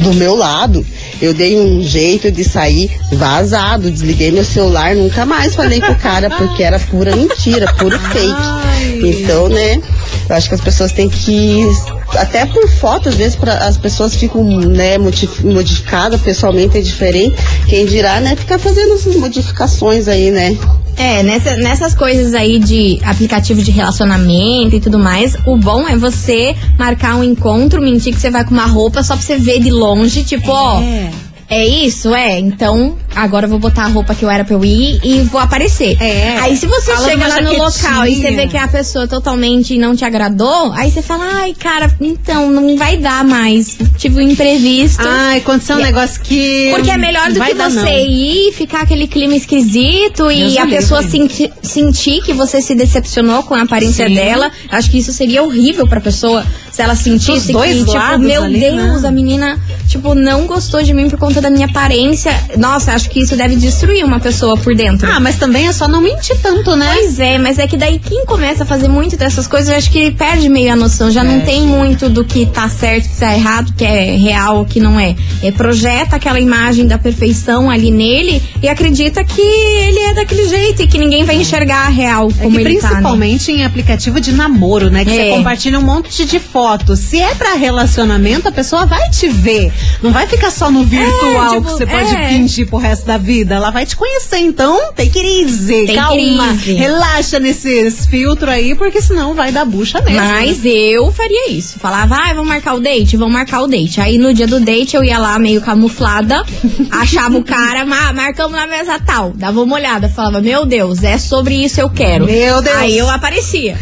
do 0.00 0.12
meu 0.14 0.34
lado, 0.34 0.84
eu 1.20 1.32
dei 1.34 1.58
um 1.58 1.82
jeito 1.82 2.30
de 2.30 2.44
sair 2.44 2.90
vazado, 3.12 3.90
desliguei 3.90 4.30
meu 4.30 4.44
celular, 4.44 4.94
nunca 4.94 5.24
mais 5.24 5.54
falei 5.54 5.80
com 5.80 5.92
o 5.92 5.96
cara, 5.96 6.28
porque 6.30 6.62
era 6.62 6.78
pura 6.78 7.14
mentira, 7.16 7.72
puro 7.74 7.98
fake. 7.98 8.32
Então, 9.02 9.48
né, 9.48 9.80
eu 10.28 10.36
acho 10.36 10.48
que 10.48 10.54
as 10.54 10.60
pessoas 10.60 10.92
têm 10.92 11.08
que. 11.08 11.64
Até 12.16 12.46
por 12.46 12.68
foto, 12.68 13.08
às 13.08 13.14
vezes 13.16 13.36
pra, 13.36 13.54
as 13.66 13.76
pessoas 13.76 14.14
ficam 14.14 14.44
né, 14.44 14.96
modi- 14.98 15.28
modificadas, 15.42 16.20
pessoalmente 16.20 16.78
é 16.78 16.80
diferente. 16.80 17.36
Quem 17.68 17.84
dirá, 17.86 18.20
né, 18.20 18.36
ficar 18.36 18.58
fazendo 18.58 18.94
essas 18.94 19.16
modificações 19.16 20.06
aí, 20.08 20.30
né? 20.30 20.56
É, 20.98 21.22
nessa- 21.22 21.56
nessas 21.56 21.94
coisas 21.94 22.32
aí 22.32 22.58
de 22.58 22.98
aplicativo 23.04 23.60
de 23.62 23.70
relacionamento 23.70 24.76
e 24.76 24.80
tudo 24.80 24.98
mais, 24.98 25.36
o 25.46 25.54
bom 25.56 25.86
é 25.86 25.94
você 25.94 26.54
marcar 26.78 27.16
um 27.16 27.24
encontro, 27.24 27.82
mentir 27.82 28.14
que 28.14 28.20
você 28.20 28.30
vai 28.30 28.44
com 28.46 28.52
uma 28.52 28.64
roupa 28.64 29.02
só 29.02 29.14
pra 29.14 29.22
você 29.22 29.36
ver 29.36 29.60
de 29.60 29.70
longe, 29.70 30.22
tipo, 30.24 30.50
ó. 30.50 30.80
É. 30.96 31.10
É 31.48 31.64
isso, 31.66 32.14
é. 32.14 32.38
Então, 32.38 32.96
agora 33.16 33.46
eu 33.46 33.50
vou 33.50 33.58
botar 33.58 33.84
a 33.84 33.88
roupa 33.88 34.14
que 34.14 34.24
eu 34.24 34.30
era 34.30 34.44
pra 34.44 34.54
eu 34.54 34.64
ir 34.64 35.00
e 35.02 35.20
vou 35.22 35.40
aparecer. 35.40 35.96
É. 36.00 36.36
Aí 36.38 36.56
se 36.56 36.66
você 36.66 36.92
Fala 36.94 37.08
chega 37.08 37.26
lá 37.26 37.40
no 37.40 37.52
local 37.56 38.06
e 38.06 38.16
você 38.16 38.30
vê 38.32 38.46
que 38.46 38.56
a 38.56 38.68
pessoa 38.68 39.08
totalmente 39.08 39.76
não 39.78 39.96
te 39.96 40.04
agradou, 40.04 40.72
aí 40.72 40.90
você 40.90 41.02
fala, 41.02 41.24
ai, 41.40 41.54
cara, 41.54 41.94
então, 42.00 42.50
não 42.50 42.76
vai 42.76 42.96
dar 42.98 43.24
mais. 43.24 43.76
Tive 43.96 44.18
um 44.22 44.30
imprevisto. 44.30 45.02
Ai, 45.06 45.38
aconteceu 45.38 45.76
um 45.76 45.80
E- 45.80 45.82
negócio 45.84 46.20
que. 46.20 46.70
Porque 46.74 46.90
é 46.90 46.98
melhor 46.98 47.32
do 47.32 47.40
que 47.40 47.54
dar, 47.54 47.70
você 47.70 47.80
não. 47.80 47.88
ir, 47.88 48.52
ficar 48.52 48.82
aquele 48.82 49.06
clima 49.08 49.34
esquisito 49.34 50.30
e 50.30 50.40
Deus 50.44 50.56
a 50.58 50.64
o 50.64 50.68
pessoa 50.68 51.00
livre. 51.00 51.18
senti- 51.18 51.52
sentir 51.62 52.22
que 52.22 52.32
você 52.32 52.60
se 52.60 52.74
decepcionou 52.74 53.42
com 53.42 53.54
a 53.54 53.62
aparência 53.62 54.06
Sim. 54.08 54.14
dela. 54.14 54.50
Acho 54.70 54.90
que 54.90 54.98
isso 54.98 55.12
seria 55.12 55.42
horrível 55.42 55.86
pra 55.86 56.00
pessoa 56.00 56.44
se 56.70 56.82
ela 56.82 56.94
sentisse 56.94 57.46
Dos 57.52 57.52
dois 57.52 57.84
que, 57.84 57.90
tipo, 57.90 58.18
meu 58.18 58.42
ali, 58.44 58.60
Deus, 58.60 59.02
né? 59.02 59.08
a 59.08 59.12
menina, 59.12 59.58
tipo, 59.88 60.14
não 60.14 60.46
gostou 60.46 60.82
de 60.82 60.92
mim 60.92 61.08
por 61.08 61.18
conta 61.18 61.40
da 61.40 61.48
minha 61.50 61.66
aparência. 61.66 62.32
Nossa, 62.58 62.92
acho 62.92 63.05
que 63.08 63.20
isso 63.20 63.36
deve 63.36 63.56
destruir 63.56 64.04
uma 64.04 64.20
pessoa 64.20 64.56
por 64.56 64.74
dentro. 64.74 65.08
Ah, 65.10 65.20
mas 65.20 65.36
também 65.36 65.66
é 65.68 65.72
só 65.72 65.86
não 65.88 66.00
mentir 66.00 66.36
tanto, 66.40 66.74
né? 66.76 66.90
Pois 66.94 67.18
é, 67.20 67.38
mas 67.38 67.58
é 67.58 67.66
que 67.66 67.76
daí 67.76 67.98
quem 67.98 68.24
começa 68.26 68.62
a 68.64 68.66
fazer 68.66 68.88
muito 68.88 69.16
dessas 69.16 69.46
coisas, 69.46 69.68
eu 69.70 69.76
acho 69.76 69.90
que 69.90 70.10
perde 70.10 70.48
meio 70.48 70.72
a 70.72 70.76
noção. 70.76 71.10
Já 71.10 71.22
não 71.24 71.40
tem 71.40 71.62
muito 71.66 72.08
do 72.08 72.24
que 72.24 72.46
tá 72.46 72.68
certo, 72.68 73.08
que 73.08 73.16
tá 73.16 73.34
errado, 73.34 73.72
que 73.76 73.84
é 73.84 74.16
real, 74.16 74.64
que 74.64 74.80
não 74.80 74.98
é. 74.98 75.14
é. 75.42 75.50
Projeta 75.52 76.16
aquela 76.16 76.38
imagem 76.40 76.86
da 76.86 76.98
perfeição 76.98 77.68
ali 77.70 77.90
nele 77.90 78.42
e 78.62 78.68
acredita 78.68 79.22
que 79.24 79.40
ele 79.40 79.98
é 80.00 80.14
daquele 80.14 80.48
jeito 80.48 80.82
e 80.82 80.86
que 80.86 80.98
ninguém 80.98 81.24
vai 81.24 81.36
enxergar 81.36 81.86
a 81.86 81.88
real 81.88 82.28
É 82.38 82.42
como 82.44 82.56
que 82.56 82.62
ele 82.62 82.78
tá. 82.78 82.88
né? 82.88 82.94
principalmente 82.96 83.52
em 83.52 83.64
aplicativo 83.64 84.20
de 84.20 84.32
namoro, 84.32 84.90
né? 84.90 85.04
Que 85.04 85.10
É. 85.10 85.14
você 85.30 85.36
compartilha 85.36 85.78
um 85.78 85.82
monte 85.82 86.24
de 86.24 86.38
fotos. 86.38 86.98
Se 87.00 87.20
é 87.20 87.34
pra 87.34 87.54
relacionamento, 87.54 88.48
a 88.48 88.52
pessoa 88.52 88.86
vai 88.86 89.08
te 89.10 89.28
ver. 89.28 89.72
Não 90.02 90.10
vai 90.12 90.26
ficar 90.26 90.50
só 90.50 90.70
no 90.70 90.84
virtual 90.84 91.50
tipo, 91.50 91.62
que 91.62 91.70
você 91.72 91.86
pode 91.86 92.14
é. 92.14 92.28
fingir 92.28 92.66
pro 92.68 92.78
resto 92.78 92.95
da 93.04 93.18
vida. 93.18 93.54
Ela 93.56 93.70
vai 93.70 93.84
te 93.86 93.96
conhecer. 93.96 94.38
Então, 94.38 94.92
tem. 94.94 95.06
Take 95.86 95.94
Calma. 95.94 96.48
easy. 96.52 96.74
Relaxa 96.74 97.38
nesses 97.38 98.06
filtros 98.06 98.50
aí, 98.50 98.74
porque 98.74 99.00
senão 99.00 99.34
vai 99.34 99.50
dar 99.52 99.64
bucha 99.64 100.00
mesmo. 100.00 100.18
Mas 100.20 100.64
eu 100.64 101.10
faria 101.12 101.50
isso. 101.50 101.78
Falava, 101.78 102.16
ah, 102.16 102.34
vamos 102.34 102.48
marcar 102.48 102.74
o 102.74 102.80
date? 102.80 103.16
Vamos 103.16 103.32
marcar 103.34 103.62
o 103.62 103.66
date. 103.66 104.00
Aí 104.00 104.18
no 104.18 104.32
dia 104.34 104.46
do 104.46 104.60
date 104.60 104.94
eu 104.96 105.02
ia 105.04 105.18
lá 105.18 105.38
meio 105.38 105.60
camuflada, 105.60 106.44
achava 106.90 107.36
o 107.38 107.44
cara, 107.44 107.84
ma- 107.84 108.12
marcamos 108.12 108.52
na 108.52 108.66
mesa 108.66 108.98
tal. 108.98 109.32
Dava 109.34 109.60
uma 109.62 109.74
olhada, 109.74 110.08
falava, 110.08 110.40
meu 110.40 110.64
Deus, 110.64 111.02
é 111.02 111.18
sobre 111.18 111.54
isso 111.54 111.80
eu 111.80 111.90
quero. 111.90 112.26
Meu 112.26 112.60
Deus. 112.62 112.76
Aí 112.76 112.96
eu 112.98 113.08
aparecia. 113.10 113.76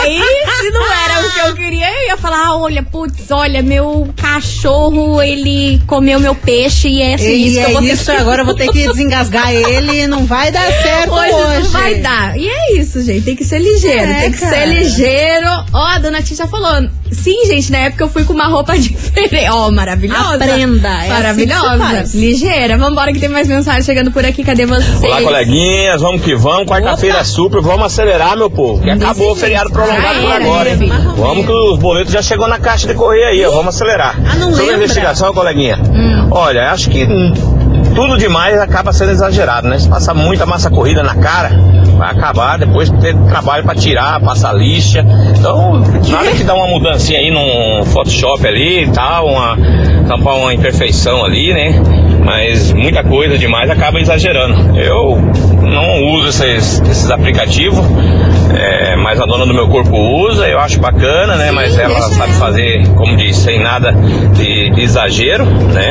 Aí, 0.00 0.20
se 0.20 0.70
não 0.70 0.92
era 0.92 1.26
o 1.26 1.32
que 1.32 1.40
eu 1.40 1.54
queria, 1.54 1.86
eu 2.02 2.08
ia 2.08 2.16
falar, 2.16 2.46
ah, 2.46 2.56
olha, 2.56 2.82
putz, 2.82 3.30
olha, 3.30 3.62
meu 3.62 4.08
cachorro, 4.16 5.22
ele 5.22 5.80
comeu 5.86 6.18
meu 6.20 6.34
peixe 6.34 6.88
e 6.88 7.02
é 7.02 7.14
assim, 7.14 7.26
E 7.26 7.46
isso 7.48 7.58
que 7.58 7.64
eu 7.64 7.68
é 7.68 7.72
vou 7.72 7.82
ter 7.82 7.92
isso, 7.92 8.04
que- 8.04 8.10
agora 8.16 8.42
eu 8.42 8.46
vou 8.46 8.54
ter 8.56 8.68
que 8.68 8.86
desengasgar 8.88 9.52
ele. 9.52 10.06
Não 10.06 10.24
vai 10.26 10.50
dar 10.50 10.70
certo 10.82 11.12
hoje. 11.12 11.32
Hoje, 11.32 11.62
não 11.64 11.70
vai 11.70 11.94
dar. 11.96 12.36
E 12.38 12.48
é 12.48 12.78
isso, 12.78 13.02
gente. 13.02 13.22
Tem 13.22 13.36
que 13.36 13.44
ser 13.44 13.58
ligeiro. 13.58 14.10
É, 14.10 14.20
tem 14.22 14.32
que 14.32 14.38
cara. 14.40 14.56
ser 14.56 14.66
ligeiro. 14.66 15.46
Ó, 15.72 15.78
a 15.86 15.98
dona 15.98 16.22
Tia 16.22 16.46
falou. 16.46 16.88
Sim, 17.10 17.46
gente, 17.46 17.70
na 17.70 17.78
época 17.78 18.02
eu 18.04 18.08
fui 18.08 18.24
com 18.24 18.32
uma 18.32 18.46
roupa 18.46 18.76
diferente. 18.78 19.48
Ó, 19.50 19.70
maravilhosa. 19.70 20.34
Aprenda, 20.34 20.88
é 21.04 21.08
Maravilhosa. 21.08 21.66
assim 21.74 21.78
se 21.84 21.92
faz. 21.94 22.14
Ligeira. 22.14 22.76
Vambora 22.78 23.12
que 23.12 23.20
tem 23.20 23.28
mais 23.28 23.46
mensagem 23.46 23.82
chegando 23.82 24.10
por 24.10 24.24
aqui. 24.24 24.42
Cadê 24.42 24.66
vocês? 24.66 25.02
Olá, 25.02 25.22
coleguinhas, 25.22 26.00
vamos 26.00 26.22
que 26.22 26.34
vamos. 26.34 26.66
Quarta-feira 26.66 27.18
é 27.18 27.24
super, 27.24 27.60
vamos 27.62 27.86
acelerar, 27.86 28.36
meu 28.36 28.50
povo. 28.50 28.82
Que 28.82 28.90
acabou 28.90 29.32
o 29.32 29.36
feriado 29.36 29.70
prolongado 29.70 30.20
por 30.20 30.28
Já 30.28 30.36
agora, 30.36 30.70
hein? 30.70 30.78
Vamos 31.16 31.46
que 31.46 31.52
os 31.52 31.78
boletos 31.78 32.12
já 32.12 32.22
chegou 32.22 32.48
na 32.48 32.58
caixa 32.58 32.86
de 32.88 32.94
correio 32.94 33.26
aí, 33.28 33.44
ó. 33.44 33.50
Vamos 33.50 33.74
acelerar. 33.74 34.16
Ah, 34.28 34.34
não 34.36 34.48
Sobre 34.50 34.62
a 34.62 34.66
lembra? 34.66 34.76
investigação, 34.76 35.32
coleguinha. 35.32 35.76
Hum. 35.76 36.28
Olha, 36.30 36.70
acho 36.72 36.90
que 36.90 37.04
tudo 37.94 38.16
demais 38.16 38.58
acaba 38.60 38.92
sendo 38.92 39.12
exagerado, 39.12 39.68
né? 39.68 39.78
Se 39.78 39.88
passar 39.88 40.14
muita 40.14 40.46
massa 40.46 40.70
corrida 40.70 41.02
na 41.02 41.14
cara, 41.14 41.50
vai 41.96 42.10
acabar 42.10 42.58
depois 42.58 42.90
ter 42.90 43.16
trabalho 43.28 43.64
pra 43.64 43.74
tirar, 43.74 44.20
passar 44.20 44.52
lixa. 44.52 45.04
Então, 45.38 45.82
nada 46.08 46.30
que 46.32 46.44
dá 46.44 46.54
uma 46.54 46.66
mudancinha 46.66 47.18
aí 47.18 47.30
num 47.30 47.84
Photoshop 47.84 48.46
ali 48.46 48.84
e 48.84 48.90
tal, 48.90 49.28
uma, 49.28 49.56
tampar 50.06 50.36
uma 50.36 50.52
imperfeição 50.52 51.24
ali, 51.24 51.52
né? 51.52 51.80
Mas 52.24 52.72
muita 52.72 53.04
coisa 53.04 53.38
demais 53.38 53.70
acaba 53.70 54.00
exagerando. 54.00 54.76
Eu 54.78 55.18
não 55.66 56.02
uso 56.14 56.28
esses, 56.28 56.80
esses 56.82 57.10
aplicativos. 57.10 57.84
é, 58.54 58.96
mas 58.96 59.20
a 59.20 59.26
dona 59.26 59.44
do 59.44 59.52
meu 59.52 59.68
corpo 59.68 59.96
usa, 59.96 60.48
eu 60.48 60.58
acho 60.58 60.80
bacana, 60.80 61.36
né? 61.36 61.50
mas 61.50 61.78
ela 61.78 62.00
sabe 62.10 62.32
fazer, 62.34 62.86
como 62.94 63.16
diz, 63.16 63.36
sem 63.36 63.58
nada 63.58 63.92
de, 64.34 64.70
de 64.70 64.82
exagero, 64.82 65.44
né? 65.44 65.90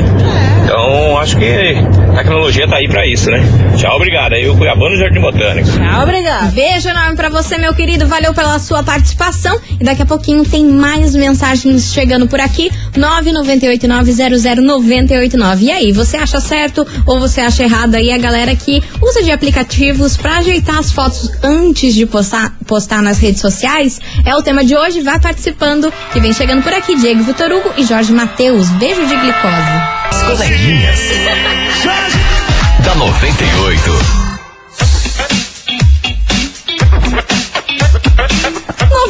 Então 0.63 1.17
acho 1.19 1.37
que 1.37 1.75
a 2.11 2.17
tecnologia 2.17 2.67
tá 2.67 2.77
aí 2.77 2.87
pra 2.87 3.05
isso, 3.05 3.29
né? 3.29 3.43
Tchau, 3.77 3.95
obrigado. 3.95 4.33
Aí 4.33 4.49
o 4.49 4.57
Cuiabano 4.57 4.97
Jardim 4.97 5.21
Botânico. 5.21 5.69
Tchau, 5.69 6.03
obrigada. 6.03 6.47
Beijo 6.47 6.89
enorme 6.89 7.15
pra 7.15 7.29
você, 7.29 7.57
meu 7.57 7.73
querido. 7.73 8.07
Valeu 8.07 8.33
pela 8.33 8.57
sua 8.57 8.81
participação. 8.81 9.59
E 9.79 9.83
daqui 9.83 10.01
a 10.01 10.05
pouquinho 10.05 10.43
tem 10.43 10.65
mais 10.65 11.13
mensagens 11.13 11.93
chegando 11.93 12.27
por 12.27 12.39
aqui. 12.39 12.71
998900989. 12.97 15.61
E 15.61 15.71
aí, 15.71 15.91
você 15.91 16.17
acha 16.17 16.39
certo 16.39 16.85
ou 17.05 17.19
você 17.19 17.41
acha 17.41 17.63
errado 17.63 17.95
aí 17.95 18.11
a 18.11 18.17
galera 18.17 18.55
que 18.55 18.81
usa 19.01 19.21
de 19.21 19.31
aplicativos 19.65 20.15
pra 20.15 20.37
ajeitar 20.37 20.77
as 20.77 20.91
fotos 20.91 21.31
antes 21.43 21.93
de 21.93 22.05
postar, 22.05 22.53
postar 22.65 23.01
nas 23.01 23.17
redes 23.17 23.41
sociais? 23.41 23.99
É 24.23 24.35
o 24.35 24.41
tema 24.41 24.63
de 24.63 24.75
hoje. 24.75 25.01
Vai 25.01 25.19
participando. 25.19 25.91
Que 26.13 26.19
vem 26.19 26.31
chegando 26.31 26.63
por 26.63 26.73
aqui 26.73 26.95
Diego 26.95 27.23
Vitor 27.23 27.51
Hugo 27.51 27.73
e 27.77 27.83
Jorge 27.83 28.13
Matheus. 28.13 28.69
Beijo 28.71 29.05
de 29.05 29.15
glicose. 29.15 29.55
As 30.09 30.23
coleguinhas. 30.23 30.99
da 32.83 32.95
98. 32.95 34.24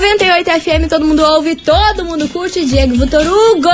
98 0.06 0.62
FM, 0.62 0.88
todo 0.88 1.04
mundo 1.04 1.24
ouve, 1.24 1.56
todo 1.56 2.06
mundo 2.06 2.28
curte. 2.30 2.64
Diego 2.64 2.96
Vitor 2.96 3.26
Hugo 3.26 3.70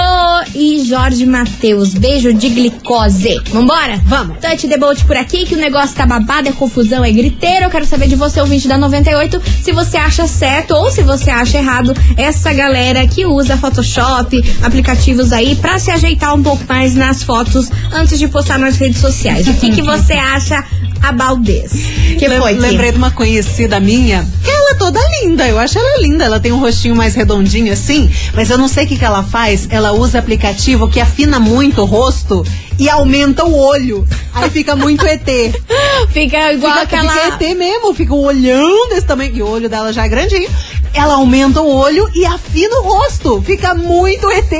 e 0.55 0.81
Jorge 0.85 1.25
Matheus. 1.25 1.93
Beijo 1.93 2.33
de 2.33 2.47
glicose. 2.47 3.41
Vambora? 3.49 3.99
Vamos. 4.05 4.37
Touch 4.39 4.65
the 4.65 4.77
boat 4.77 5.03
por 5.03 5.17
aqui, 5.17 5.45
que 5.45 5.55
o 5.55 5.57
negócio 5.57 5.93
tá 5.93 6.05
babado, 6.05 6.47
é 6.47 6.53
confusão, 6.53 7.03
é 7.03 7.11
griteiro. 7.11 7.65
Eu 7.65 7.69
quero 7.69 7.85
saber 7.85 8.07
de 8.07 8.15
você, 8.15 8.39
ouvinte 8.39 8.65
da 8.65 8.77
98, 8.77 9.41
se 9.61 9.73
você 9.73 9.97
acha 9.97 10.25
certo 10.25 10.71
ou 10.71 10.89
se 10.89 11.03
você 11.03 11.29
acha 11.29 11.57
errado 11.57 11.93
essa 12.15 12.53
galera 12.53 13.05
que 13.05 13.25
usa 13.25 13.57
Photoshop, 13.57 14.41
aplicativos 14.63 15.33
aí, 15.33 15.55
pra 15.57 15.79
se 15.79 15.91
ajeitar 15.91 16.33
um 16.33 16.41
pouco 16.41 16.63
mais 16.65 16.95
nas 16.95 17.23
fotos 17.23 17.69
antes 17.91 18.17
de 18.17 18.29
postar 18.29 18.57
nas 18.57 18.77
redes 18.77 19.01
sociais. 19.01 19.49
O 19.49 19.53
que, 19.55 19.69
que 19.69 19.81
você 19.81 20.13
acha 20.13 20.63
about 21.03 21.43
this? 21.45 21.71
Que 22.17 22.27
Lem- 22.27 22.39
foi, 22.39 22.53
Kim? 22.55 22.59
Lembrei 22.61 22.91
de 22.91 22.97
uma 22.97 23.11
conhecida 23.11 23.79
minha. 23.79 24.27
que 24.43 24.49
Ela 24.49 24.71
é 24.71 24.75
toda 24.75 24.99
linda, 25.21 25.47
eu 25.47 25.57
acho 25.59 25.77
ela 25.77 26.01
linda. 26.01 26.23
Ela 26.25 26.39
tem 26.39 26.51
um 26.51 26.59
rostinho 26.59 26.95
mais 26.95 27.15
redondinho 27.15 27.71
assim, 27.73 28.09
mas 28.33 28.49
eu 28.49 28.57
não 28.57 28.67
sei 28.67 28.85
o 28.85 28.87
que, 28.87 28.97
que 28.97 29.05
ela 29.05 29.23
faz. 29.23 29.67
Ela 29.69 29.91
usa 29.91 30.19
aplicativo 30.19 30.87
que 30.89 30.99
afina 30.99 31.39
muito 31.39 31.81
o 31.81 31.85
rosto 31.85 32.45
e 32.79 32.89
aumenta 32.89 33.43
o 33.45 33.55
olho. 33.57 34.07
Aí 34.33 34.49
fica 34.49 34.75
muito 34.75 35.05
ET. 35.05 35.21
Fica 36.11 36.51
igual 36.53 36.71
Fica, 36.79 36.83
aquela. 36.83 37.13
fica 37.13 37.45
ET 37.45 37.55
mesmo, 37.57 37.93
fica 37.93 38.13
um 38.13 38.23
olhão 38.25 38.89
desse 38.89 39.05
tamanho, 39.05 39.35
e 39.35 39.41
o 39.43 39.47
olho 39.47 39.69
dela 39.69 39.93
já 39.93 40.05
é 40.05 40.09
grandinho. 40.09 40.49
Ela 40.93 41.13
aumenta 41.15 41.61
o 41.61 41.73
olho 41.73 42.09
e 42.15 42.25
afina 42.25 42.75
o 42.79 42.83
rosto. 42.83 43.41
Fica 43.45 43.73
muito 43.75 44.29
ET. 44.31 44.51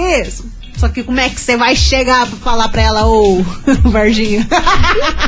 Só 0.81 0.89
que 0.89 1.03
como 1.03 1.19
é 1.19 1.29
que 1.29 1.39
você 1.39 1.55
vai 1.55 1.75
chegar 1.75 2.25
pra 2.25 2.39
falar 2.39 2.67
pra 2.69 2.81
ela, 2.81 3.05
ô, 3.05 3.45
Varginha? 3.85 4.47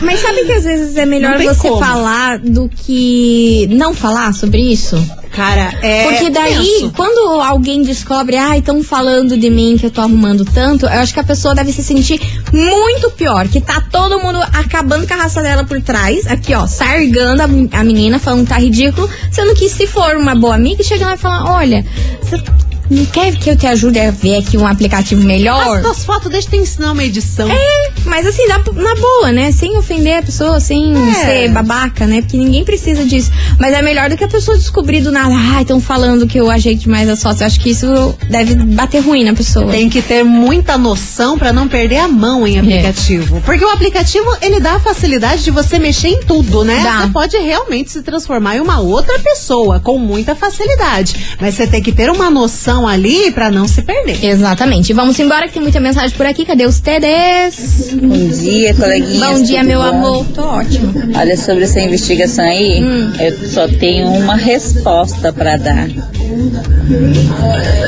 Mas 0.01 0.19
sabe 0.19 0.45
que 0.45 0.51
às 0.51 0.63
vezes 0.63 0.97
é 0.97 1.05
melhor 1.05 1.37
você 1.37 1.69
como. 1.69 1.79
falar 1.79 2.39
do 2.39 2.67
que 2.67 3.67
não 3.69 3.93
falar 3.93 4.33
sobre 4.33 4.59
isso? 4.59 4.97
Cara, 5.29 5.71
é. 5.83 6.05
Porque 6.09 6.31
daí, 6.31 6.55
tenso. 6.55 6.91
quando 6.95 7.39
alguém 7.39 7.83
descobre, 7.83 8.35
ai, 8.35 8.59
estão 8.59 8.83
falando 8.83 9.37
de 9.37 9.47
mim 9.51 9.77
que 9.79 9.85
eu 9.85 9.91
tô 9.91 10.01
arrumando 10.01 10.43
tanto, 10.43 10.87
eu 10.87 10.99
acho 10.99 11.13
que 11.13 11.19
a 11.19 11.23
pessoa 11.23 11.53
deve 11.53 11.71
se 11.71 11.83
sentir 11.83 12.19
muito 12.51 13.11
pior. 13.11 13.47
Que 13.47 13.61
tá 13.61 13.79
todo 13.91 14.19
mundo 14.19 14.39
acabando 14.53 15.07
com 15.07 15.13
a 15.13 15.17
raça 15.17 15.39
dela 15.43 15.63
por 15.63 15.79
trás, 15.83 16.25
aqui 16.25 16.55
ó, 16.55 16.65
sargando 16.65 17.43
a, 17.43 17.79
a 17.79 17.83
menina, 17.83 18.17
falando 18.17 18.41
que 18.41 18.49
tá 18.49 18.57
ridículo. 18.57 19.07
Sendo 19.31 19.53
que 19.53 19.69
se 19.69 19.85
for 19.85 20.15
uma 20.15 20.33
boa 20.33 20.55
amiga, 20.55 20.83
chega 20.83 21.05
lá 21.05 21.13
e 21.13 21.17
fala: 21.17 21.51
olha, 21.51 21.85
você 22.23 22.41
não 22.89 23.05
quer 23.05 23.35
que 23.35 23.49
eu 23.49 23.55
te 23.57 23.65
ajude 23.67 23.99
a 23.99 24.11
ver 24.11 24.37
aqui 24.39 24.57
um 24.57 24.67
aplicativo 24.67 25.23
melhor? 25.23 25.79
As, 25.79 25.85
as 25.85 26.03
fotos, 26.05 26.29
deixa 26.31 26.47
eu 26.47 26.51
te 26.51 26.57
ensinar 26.57 26.91
uma 26.91 27.03
edição. 27.03 27.49
É, 27.51 27.91
mas 28.05 28.25
assim, 28.27 28.45
na, 28.47 28.57
na 28.59 28.95
boa, 28.95 29.31
né? 29.31 29.51
Sem 29.51 29.77
ofender 29.77 30.17
a 30.19 30.23
pessoa, 30.23 30.59
sem 30.59 30.93
É. 30.93 31.13
ser 31.13 31.49
babaca, 31.51 32.05
né? 32.05 32.21
Porque 32.21 32.37
ninguém 32.37 32.63
precisa 32.63 33.03
disso. 33.05 33.31
Mas 33.59 33.73
é 33.73 33.81
melhor 33.81 34.09
do 34.09 34.17
que 34.17 34.23
a 34.23 34.27
pessoa 34.27 34.57
descobrir 34.57 35.01
do 35.01 35.11
nada, 35.11 35.33
ah, 35.33 35.61
estão 35.61 35.79
falando 35.79 36.27
que 36.27 36.39
eu 36.39 36.49
ajeito 36.49 36.89
mais 36.89 37.07
as 37.09 37.21
fotos. 37.21 37.41
Eu 37.41 37.47
acho 37.47 37.59
que 37.59 37.69
isso 37.71 38.15
deve 38.29 38.55
bater 38.55 38.99
ruim 39.01 39.23
na 39.23 39.33
pessoa. 39.33 39.71
Tem 39.71 39.89
que 39.89 40.01
ter 40.01 40.23
muita 40.23 40.77
noção 40.77 41.37
pra 41.37 41.51
não 41.53 41.67
perder 41.67 41.97
a 41.97 42.07
mão 42.07 42.45
É. 42.45 42.49
em 42.51 42.59
aplicativo. 42.59 43.41
Porque 43.45 43.63
o 43.63 43.69
aplicativo, 43.69 44.25
ele 44.41 44.59
dá 44.59 44.73
a 44.75 44.79
facilidade 44.79 45.43
de 45.43 45.51
você 45.51 45.79
mexer 45.79 46.09
em 46.09 46.19
tudo, 46.21 46.63
né? 46.63 46.81
Dá. 46.83 47.01
Você 47.01 47.07
pode 47.07 47.37
realmente 47.37 47.91
se 47.91 48.01
transformar 48.01 48.57
em 48.57 48.59
uma 48.59 48.79
outra 48.79 49.17
pessoa 49.19 49.79
com 49.79 49.97
muita 49.97 50.35
facilidade. 50.35 51.37
Mas 51.39 51.55
você 51.55 51.65
tem 51.67 51.81
que 51.81 51.91
ter 51.91 52.09
uma 52.09 52.29
noção 52.29 52.82
ali 52.87 53.31
pra 53.31 53.49
não 53.51 53.67
se 53.67 53.81
perder. 53.81 54.23
Exatamente. 54.23 54.93
Vamos 54.93 55.17
embora 55.19 55.47
que 55.47 55.53
tem 55.53 55.61
muita 55.61 55.79
mensagem 55.79 56.15
por 56.15 56.25
aqui. 56.25 56.45
Cadê 56.45 56.65
os 56.65 56.79
TDs? 56.79 57.93
Bom 58.01 58.27
dia, 58.29 58.73
coleguinhas. 58.73 59.37
Bom 59.39 59.43
dia, 59.43 59.63
meu 59.63 59.79
bom? 59.79 59.87
amor. 59.87 60.25
Tô 60.33 60.41
ótimo. 60.43 60.93
Olha, 61.15 61.37
sobre 61.37 61.63
essa 61.63 61.79
investigação 61.79 62.45
aí, 62.45 62.79
eu 63.19 63.49
só 63.49 63.67
tenho 63.67 64.07
uma 64.07 64.35
resposta 64.35 65.31
pra 65.31 65.57
dar. 65.57 65.87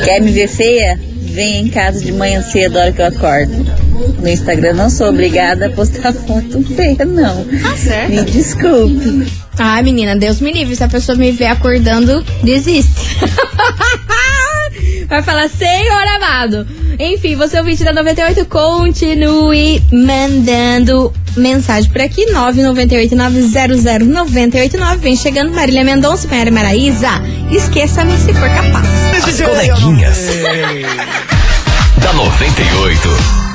Quer 0.04 0.20
me 0.20 0.30
ver 0.32 0.48
feia? 0.48 0.98
Vem 1.36 1.66
em 1.66 1.68
casa 1.68 2.02
de 2.02 2.12
manhã 2.12 2.40
cedo, 2.40 2.78
a 2.78 2.82
hora 2.82 2.92
que 2.92 3.02
eu 3.02 3.06
acordo. 3.06 3.66
No 4.22 4.28
Instagram 4.28 4.72
não 4.72 4.88
sou 4.88 5.08
obrigada 5.08 5.66
a 5.66 5.70
postar 5.70 6.12
foto 6.26 6.62
feia, 6.74 7.04
não. 7.04 7.44
Tá 7.62 7.76
certo. 7.76 8.10
Me 8.10 8.22
desculpe. 8.22 9.26
Ai, 9.58 9.82
menina, 9.82 10.16
Deus 10.16 10.40
me 10.40 10.50
livre. 10.52 10.74
Se 10.74 10.84
a 10.84 10.88
pessoa 10.88 11.16
me 11.16 11.32
ver 11.32 11.46
acordando, 11.46 12.24
desiste. 12.42 12.90
Vai 15.08 15.22
falar, 15.22 15.48
Senhor 15.48 16.04
amado. 16.16 16.66
Enfim, 16.98 17.36
você 17.36 17.58
ouvinte 17.58 17.84
da 17.84 17.92
98, 17.92 18.46
continue 18.46 19.82
mandando 19.92 21.12
mensagem 21.36 21.90
por 21.90 22.00
aqui. 22.00 22.24
998-900-989. 22.32 24.96
Vem 24.98 25.14
chegando 25.16 25.52
Marília 25.52 25.84
Mendonça, 25.84 26.26
Maria 26.28 26.52
Maraísa. 26.52 27.10
Esqueça-me 27.50 28.16
se 28.18 28.32
for 28.32 28.48
capaz. 28.48 28.86
As 29.24 29.40
coleguinhas. 29.40 30.16
da 31.98 32.12
98. 32.12 33.45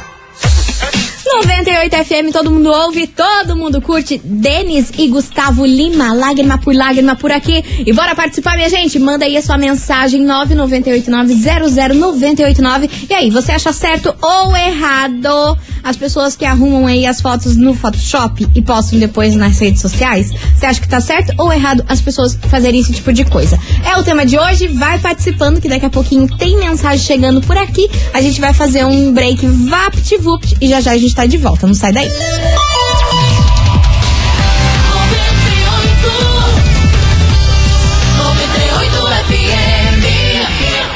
98 1.33 1.95
FM, 2.05 2.31
todo 2.33 2.51
mundo 2.51 2.69
ouve, 2.69 3.07
todo 3.07 3.55
mundo 3.55 3.81
curte. 3.81 4.21
Denis 4.23 4.91
e 4.97 5.07
Gustavo 5.07 5.65
Lima, 5.65 6.13
lágrima 6.13 6.57
por 6.57 6.75
lágrima 6.75 7.15
por 7.15 7.31
aqui. 7.31 7.63
E 7.85 7.93
bora 7.93 8.13
participar, 8.13 8.55
minha 8.55 8.69
gente? 8.69 8.99
Manda 8.99 9.23
aí 9.23 9.37
a 9.37 9.41
sua 9.41 9.57
mensagem 9.57 10.25
998900989. 10.25 12.89
E 13.09 13.13
aí, 13.13 13.29
você 13.29 13.53
acha 13.53 13.71
certo 13.71 14.13
ou 14.21 14.53
errado 14.55 15.57
as 15.83 15.95
pessoas 15.95 16.35
que 16.35 16.45
arrumam 16.45 16.85
aí 16.85 17.05
as 17.05 17.21
fotos 17.21 17.55
no 17.55 17.73
Photoshop 17.73 18.45
e 18.53 18.61
postam 18.61 18.99
depois 18.99 19.33
nas 19.33 19.57
redes 19.57 19.79
sociais? 19.81 20.31
Você 20.55 20.65
acha 20.65 20.81
que 20.81 20.89
tá 20.89 20.99
certo 20.99 21.33
ou 21.37 21.49
errado 21.51 21.83
as 21.87 22.01
pessoas 22.01 22.37
fazerem 22.49 22.81
esse 22.81 22.91
tipo 22.91 23.13
de 23.13 23.23
coisa? 23.23 23.57
É 23.85 23.95
o 23.97 24.03
tema 24.03 24.25
de 24.25 24.37
hoje, 24.37 24.67
vai 24.67 24.99
participando 24.99 25.61
que 25.61 25.69
daqui 25.69 25.85
a 25.85 25.89
pouquinho 25.89 26.27
tem 26.37 26.57
mensagem 26.57 26.99
chegando 26.99 27.39
por 27.41 27.57
aqui. 27.57 27.89
A 28.13 28.21
gente 28.21 28.41
vai 28.41 28.53
fazer 28.53 28.85
um 28.85 29.13
break 29.13 29.47
vapt-vupt 29.47 30.57
e 30.59 30.67
já 30.67 30.81
já 30.81 30.91
a 30.91 30.97
gente 30.97 31.15
tá 31.15 31.20
de 31.27 31.37
volta, 31.37 31.67
não 31.67 31.73
sai 31.73 31.91
daí. 31.91 32.09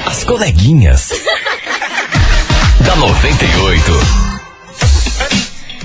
As 0.05 0.23
coleguinhas. 0.23 1.09
da 2.85 2.95
98. 2.95 4.24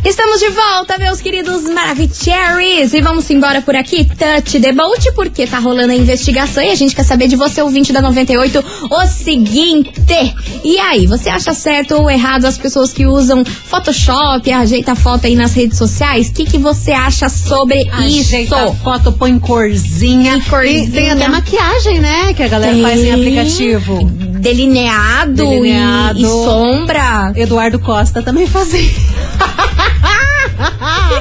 Estamos 0.02 0.40
de 0.40 0.48
volta, 0.48 0.96
meus 0.98 1.20
queridos 1.20 1.62
Maravicheries. 1.64 2.94
E 2.94 3.00
vamos 3.02 3.28
embora 3.30 3.60
por 3.60 3.76
aqui, 3.76 4.04
Touch 4.04 4.58
the 4.58 4.72
Boat, 4.72 5.12
porque 5.12 5.46
tá 5.46 5.58
rolando 5.58 5.92
a 5.92 5.94
investigação 5.94 6.62
e 6.62 6.70
a 6.70 6.74
gente 6.74 6.94
quer 6.96 7.04
saber 7.04 7.28
de 7.28 7.36
você, 7.36 7.60
ouvinte 7.60 7.92
da 7.92 8.00
98, 8.00 8.64
o 8.90 9.06
seguinte. 9.06 10.34
E 10.64 10.78
aí, 10.78 11.06
você 11.06 11.28
acha 11.28 11.52
certo 11.52 11.96
ou 11.96 12.10
errado 12.10 12.46
as 12.46 12.56
pessoas 12.56 12.92
que 12.92 13.06
usam 13.06 13.44
Photoshop, 13.44 14.50
ajeita 14.50 14.94
foto 14.94 15.26
aí 15.26 15.34
nas 15.36 15.52
redes 15.52 15.76
sociais? 15.76 16.28
O 16.28 16.32
que, 16.32 16.46
que 16.46 16.58
você 16.58 16.92
acha 16.92 17.28
sobre 17.28 17.88
Ajeita 17.92 18.40
isso? 18.40 18.54
a 18.54 18.74
foto, 18.76 19.12
põe 19.12 19.38
corzinha. 19.38 20.38
E 20.38 20.42
corzinha. 20.42 20.84
E 20.84 20.90
tem 20.90 21.10
até 21.10 21.28
maquiagem, 21.28 22.00
né? 22.00 22.32
Que 22.32 22.42
a 22.42 22.48
galera 22.48 22.76
faz 22.78 23.00
em 23.00 23.02
Tem. 23.04 23.12
aplicativo. 23.12 24.04
Delineado, 24.40 25.34
Delineado. 25.34 26.18
E, 26.18 26.22
e 26.22 26.26
sombra. 26.26 27.32
Eduardo 27.36 27.78
Costa 27.78 28.22
também 28.22 28.46
fazia. 28.46 28.90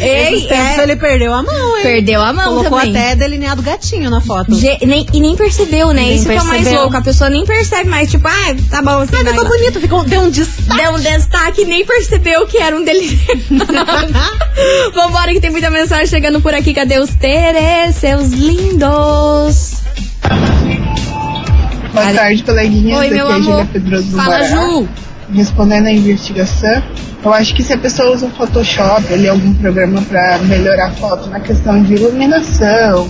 Eita, 0.00 0.34
Esses 0.34 0.48
tempos 0.48 0.78
é. 0.78 0.82
ele 0.82 0.96
perdeu 0.96 1.32
a 1.32 1.42
mão, 1.42 1.76
hein? 1.76 1.82
Perdeu 1.82 2.20
a 2.22 2.32
mão 2.32 2.56
Colocou 2.56 2.78
também. 2.80 2.96
até 2.96 3.14
delineado 3.16 3.62
gatinho 3.62 4.10
na 4.10 4.20
foto. 4.20 4.52
Ge- 4.54 4.78
nem- 4.84 5.06
e 5.12 5.20
nem 5.20 5.36
percebeu, 5.36 5.88
né? 5.88 6.02
Nem 6.02 6.14
Isso 6.16 6.26
que 6.26 6.32
é 6.32 6.40
o 6.40 6.44
mais 6.44 6.50
percebeu. 6.62 6.80
louco. 6.82 6.96
A 6.96 7.00
pessoa 7.02 7.30
nem 7.30 7.44
percebe 7.44 7.88
mais. 7.88 8.10
Tipo, 8.10 8.26
ah, 8.28 8.54
tá 8.70 8.82
bom. 8.82 8.98
Assim, 9.00 9.12
Mas 9.12 9.22
vai 9.24 9.32
ficou 9.32 9.44
lá. 9.44 9.50
bonito, 9.50 9.80
ficou, 9.80 10.04
deu 10.04 10.22
um 10.22 10.30
destaque. 10.30 10.80
Deu 10.80 10.92
um 10.92 10.98
destaque, 11.00 11.64
nem 11.64 11.84
percebeu 11.86 12.46
que 12.46 12.58
era 12.58 12.74
um 12.76 12.84
dele. 12.84 13.20
Vambora 14.94 15.32
que 15.32 15.40
tem 15.40 15.50
muita 15.50 15.70
mensagem 15.70 16.06
chegando 16.06 16.40
por 16.40 16.52
aqui. 16.54 16.74
Cadê 16.74 16.98
os 16.98 17.10
Tere, 17.10 17.92
seus 17.92 18.30
lindos? 18.30 19.74
Boa 21.92 22.12
tarde, 22.14 22.42
coleguinhas. 22.42 22.98
Oi, 23.00 23.06
Aqui 23.06 23.14
meu 23.14 23.30
é 23.30 23.34
amor. 23.34 23.66
Fala. 24.16 24.42
Ju. 24.44 24.88
Respondendo 25.32 25.86
a 25.86 25.92
investigação, 25.92 26.82
eu 27.24 27.32
acho 27.32 27.54
que 27.54 27.62
se 27.62 27.72
a 27.72 27.78
pessoa 27.78 28.14
usa 28.14 28.26
o 28.26 28.30
Photoshop 28.30 29.12
ali, 29.12 29.28
algum 29.28 29.54
programa 29.54 30.02
para 30.02 30.38
melhorar 30.40 30.88
a 30.88 30.90
foto 30.92 31.30
na 31.30 31.38
questão 31.38 31.82
de 31.82 31.94
iluminação, 31.94 33.08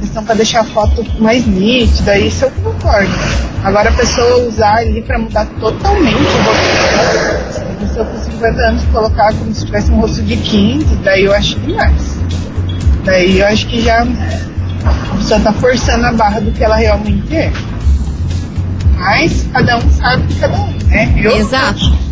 questão 0.00 0.22
para 0.24 0.34
deixar 0.34 0.60
a 0.60 0.64
foto 0.64 1.04
mais 1.18 1.46
nítida, 1.46 2.18
isso 2.18 2.44
eu 2.44 2.50
concordo. 2.62 3.10
Agora 3.64 3.88
a 3.88 3.92
pessoa 3.92 4.46
usar 4.46 4.76
ali 4.76 5.02
para 5.02 5.18
mudar 5.18 5.46
totalmente 5.58 6.16
o 6.16 6.42
rosto 6.42 6.82
dela, 6.82 7.70
a 7.70 7.80
pessoa 7.80 8.06
com 8.06 8.18
50 8.18 8.60
anos 8.60 8.84
colocar 8.92 9.32
como 9.34 9.54
se 9.54 9.64
tivesse 9.64 9.90
um 9.90 10.00
rosto 10.00 10.22
de 10.22 10.36
15, 10.36 10.96
daí 10.96 11.24
eu 11.24 11.32
acho 11.32 11.58
demais. 11.60 12.16
Daí 13.04 13.40
eu 13.40 13.46
acho 13.46 13.66
que 13.66 13.80
já 13.80 14.02
a 14.02 15.16
pessoa 15.16 15.40
tá 15.40 15.52
forçando 15.54 16.06
a 16.06 16.12
barra 16.12 16.40
do 16.40 16.52
que 16.52 16.62
ela 16.62 16.76
realmente 16.76 17.34
é. 17.34 17.50
Mas 18.98 19.46
cada 19.52 19.78
um 19.78 19.90
sabe 19.90 20.22
de 20.26 20.34
cada 20.40 20.56
um, 20.56 20.72
né? 20.88 21.14
Eu, 21.22 21.36
Exato. 21.36 22.06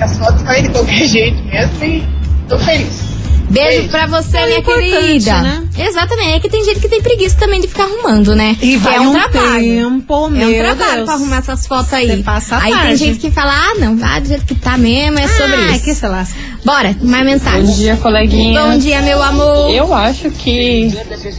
Minhas 0.00 0.16
fotos 0.16 0.42
de 0.62 0.70
qualquer 0.70 1.06
jeito 1.06 1.42
mesmo 1.42 1.84
e 1.84 2.02
tô 2.48 2.58
feliz. 2.58 3.19
Beijo 3.50 3.68
Beijo. 3.70 3.88
pra 3.90 4.06
você, 4.06 4.36
É 4.38 4.46
minha 4.46 4.62
querida. 4.62 5.42
né? 5.42 5.64
Exatamente. 5.76 6.28
É 6.30 6.40
que 6.40 6.48
tem 6.48 6.64
gente 6.64 6.78
que 6.80 6.88
tem 6.88 7.02
preguiça 7.02 7.36
também 7.36 7.60
de 7.60 7.66
ficar 7.68 7.84
arrumando, 7.84 8.34
né? 8.36 8.52
E 8.52 8.56
Que 8.56 8.76
vai 8.76 8.94
é 8.96 9.00
um, 9.00 9.08
um 9.08 9.12
trabalho. 9.12 9.60
tempo, 9.60 10.14
é 10.36 10.46
um 10.46 10.58
trabalho 10.58 10.94
Deus. 10.96 11.04
pra 11.04 11.14
arrumar 11.14 11.36
essas 11.38 11.66
fotos 11.66 11.92
aí. 11.92 12.06
Você 12.08 12.16
passa 12.22 12.56
aí 12.56 12.62
tem 12.62 12.72
tarde. 12.72 12.96
gente 12.96 13.18
que 13.18 13.30
fala, 13.30 13.52
ah, 13.52 13.74
não, 13.80 13.96
vai 13.96 14.20
do 14.20 14.28
jeito 14.28 14.44
que 14.46 14.54
tá 14.54 14.78
mesmo, 14.78 15.18
é 15.18 15.26
sobre 15.26 15.54
Ah, 15.56 15.72
isso. 15.72 15.84
que 15.84 15.94
sei 15.94 16.08
lá. 16.08 16.26
Bora, 16.64 16.94
mais 17.02 17.24
mensagem. 17.24 17.64
Bom 17.66 17.72
dia, 17.72 17.96
coleguinha. 17.96 18.62
Bom 18.62 18.78
dia, 18.78 19.02
meu 19.02 19.22
amor. 19.22 19.70
Eu 19.70 19.92
acho 19.94 20.30
que 20.30 20.88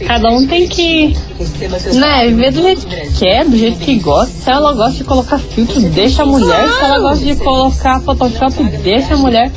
cada 0.06 0.28
um 0.30 0.46
tem 0.46 0.68
que, 0.68 1.16
né, 1.94 2.28
ver 2.30 2.52
do 2.52 2.60
jeito 2.60 2.86
que 2.86 3.18
quer, 3.20 3.44
do 3.46 3.56
jeito 3.56 3.78
que 3.78 3.96
gosta. 4.00 4.32
Se 4.34 4.50
ela 4.50 4.72
gosta 4.74 4.98
de 4.98 5.04
colocar 5.04 5.38
filtro, 5.38 5.80
deixa 5.80 6.24
a 6.24 6.26
mulher. 6.26 6.68
Se 6.68 6.84
ela 6.84 6.98
gosta 6.98 7.24
de 7.24 7.36
colocar 7.36 8.00
Photoshop, 8.00 8.62
deixa 8.82 9.14
a 9.14 9.16
mulher. 9.16 9.50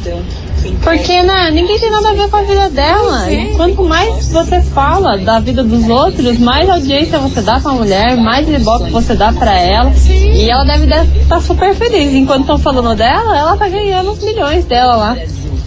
Porque, 0.84 1.22
né, 1.24 1.52
ninguém 1.52 1.80
tem 1.80 1.92
nada 1.92 2.10
a 2.10 2.14
ver 2.14 2.30
com 2.30 2.38
a 2.38 2.42
vida 2.44 2.70
dela. 2.70 3.32
E 3.32 3.56
quanto 3.56 3.84
mais 3.84 4.30
você 4.30 4.62
fala 4.62 5.18
da 5.18 5.40
vida 5.40 5.64
dos 5.64 5.90
outros, 5.90 6.38
mais 6.40 6.70
audiência 6.70 7.20
você 7.20 7.42
dá 7.42 7.60
pra 7.60 7.72
mulher, 7.72 8.18
mais 8.18 8.48
ibope 8.50 8.90
você 8.92 9.16
dá 9.16 9.32
pra 9.32 9.54
ela. 9.54 9.92
E 10.08 10.50
ela 10.50 10.64
deve 10.64 10.86
estar 11.22 11.42
super 11.42 11.74
feliz. 11.74 12.14
Enquanto 12.14 12.42
estão 12.42 12.58
falando 12.58 12.96
dela, 12.96 13.38
ela 13.38 13.58
tá 13.58 13.68
ganhando 13.68 14.12
os 14.12 14.24
milhões 14.24 14.66
dela 14.66 14.96
lá. 14.96 15.18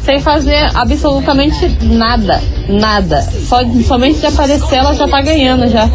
Sem 0.04 0.20
fazer 0.20 0.70
absolutamente 0.74 1.68
nada. 1.82 2.40
Nada. 2.68 3.22
Só, 3.22 3.60
somente 3.86 4.20
de 4.20 4.26
aparecer 4.26 4.76
ela 4.76 4.94
já 4.94 5.06
tá 5.06 5.20
ganhando 5.20 5.68
já. 5.68 5.88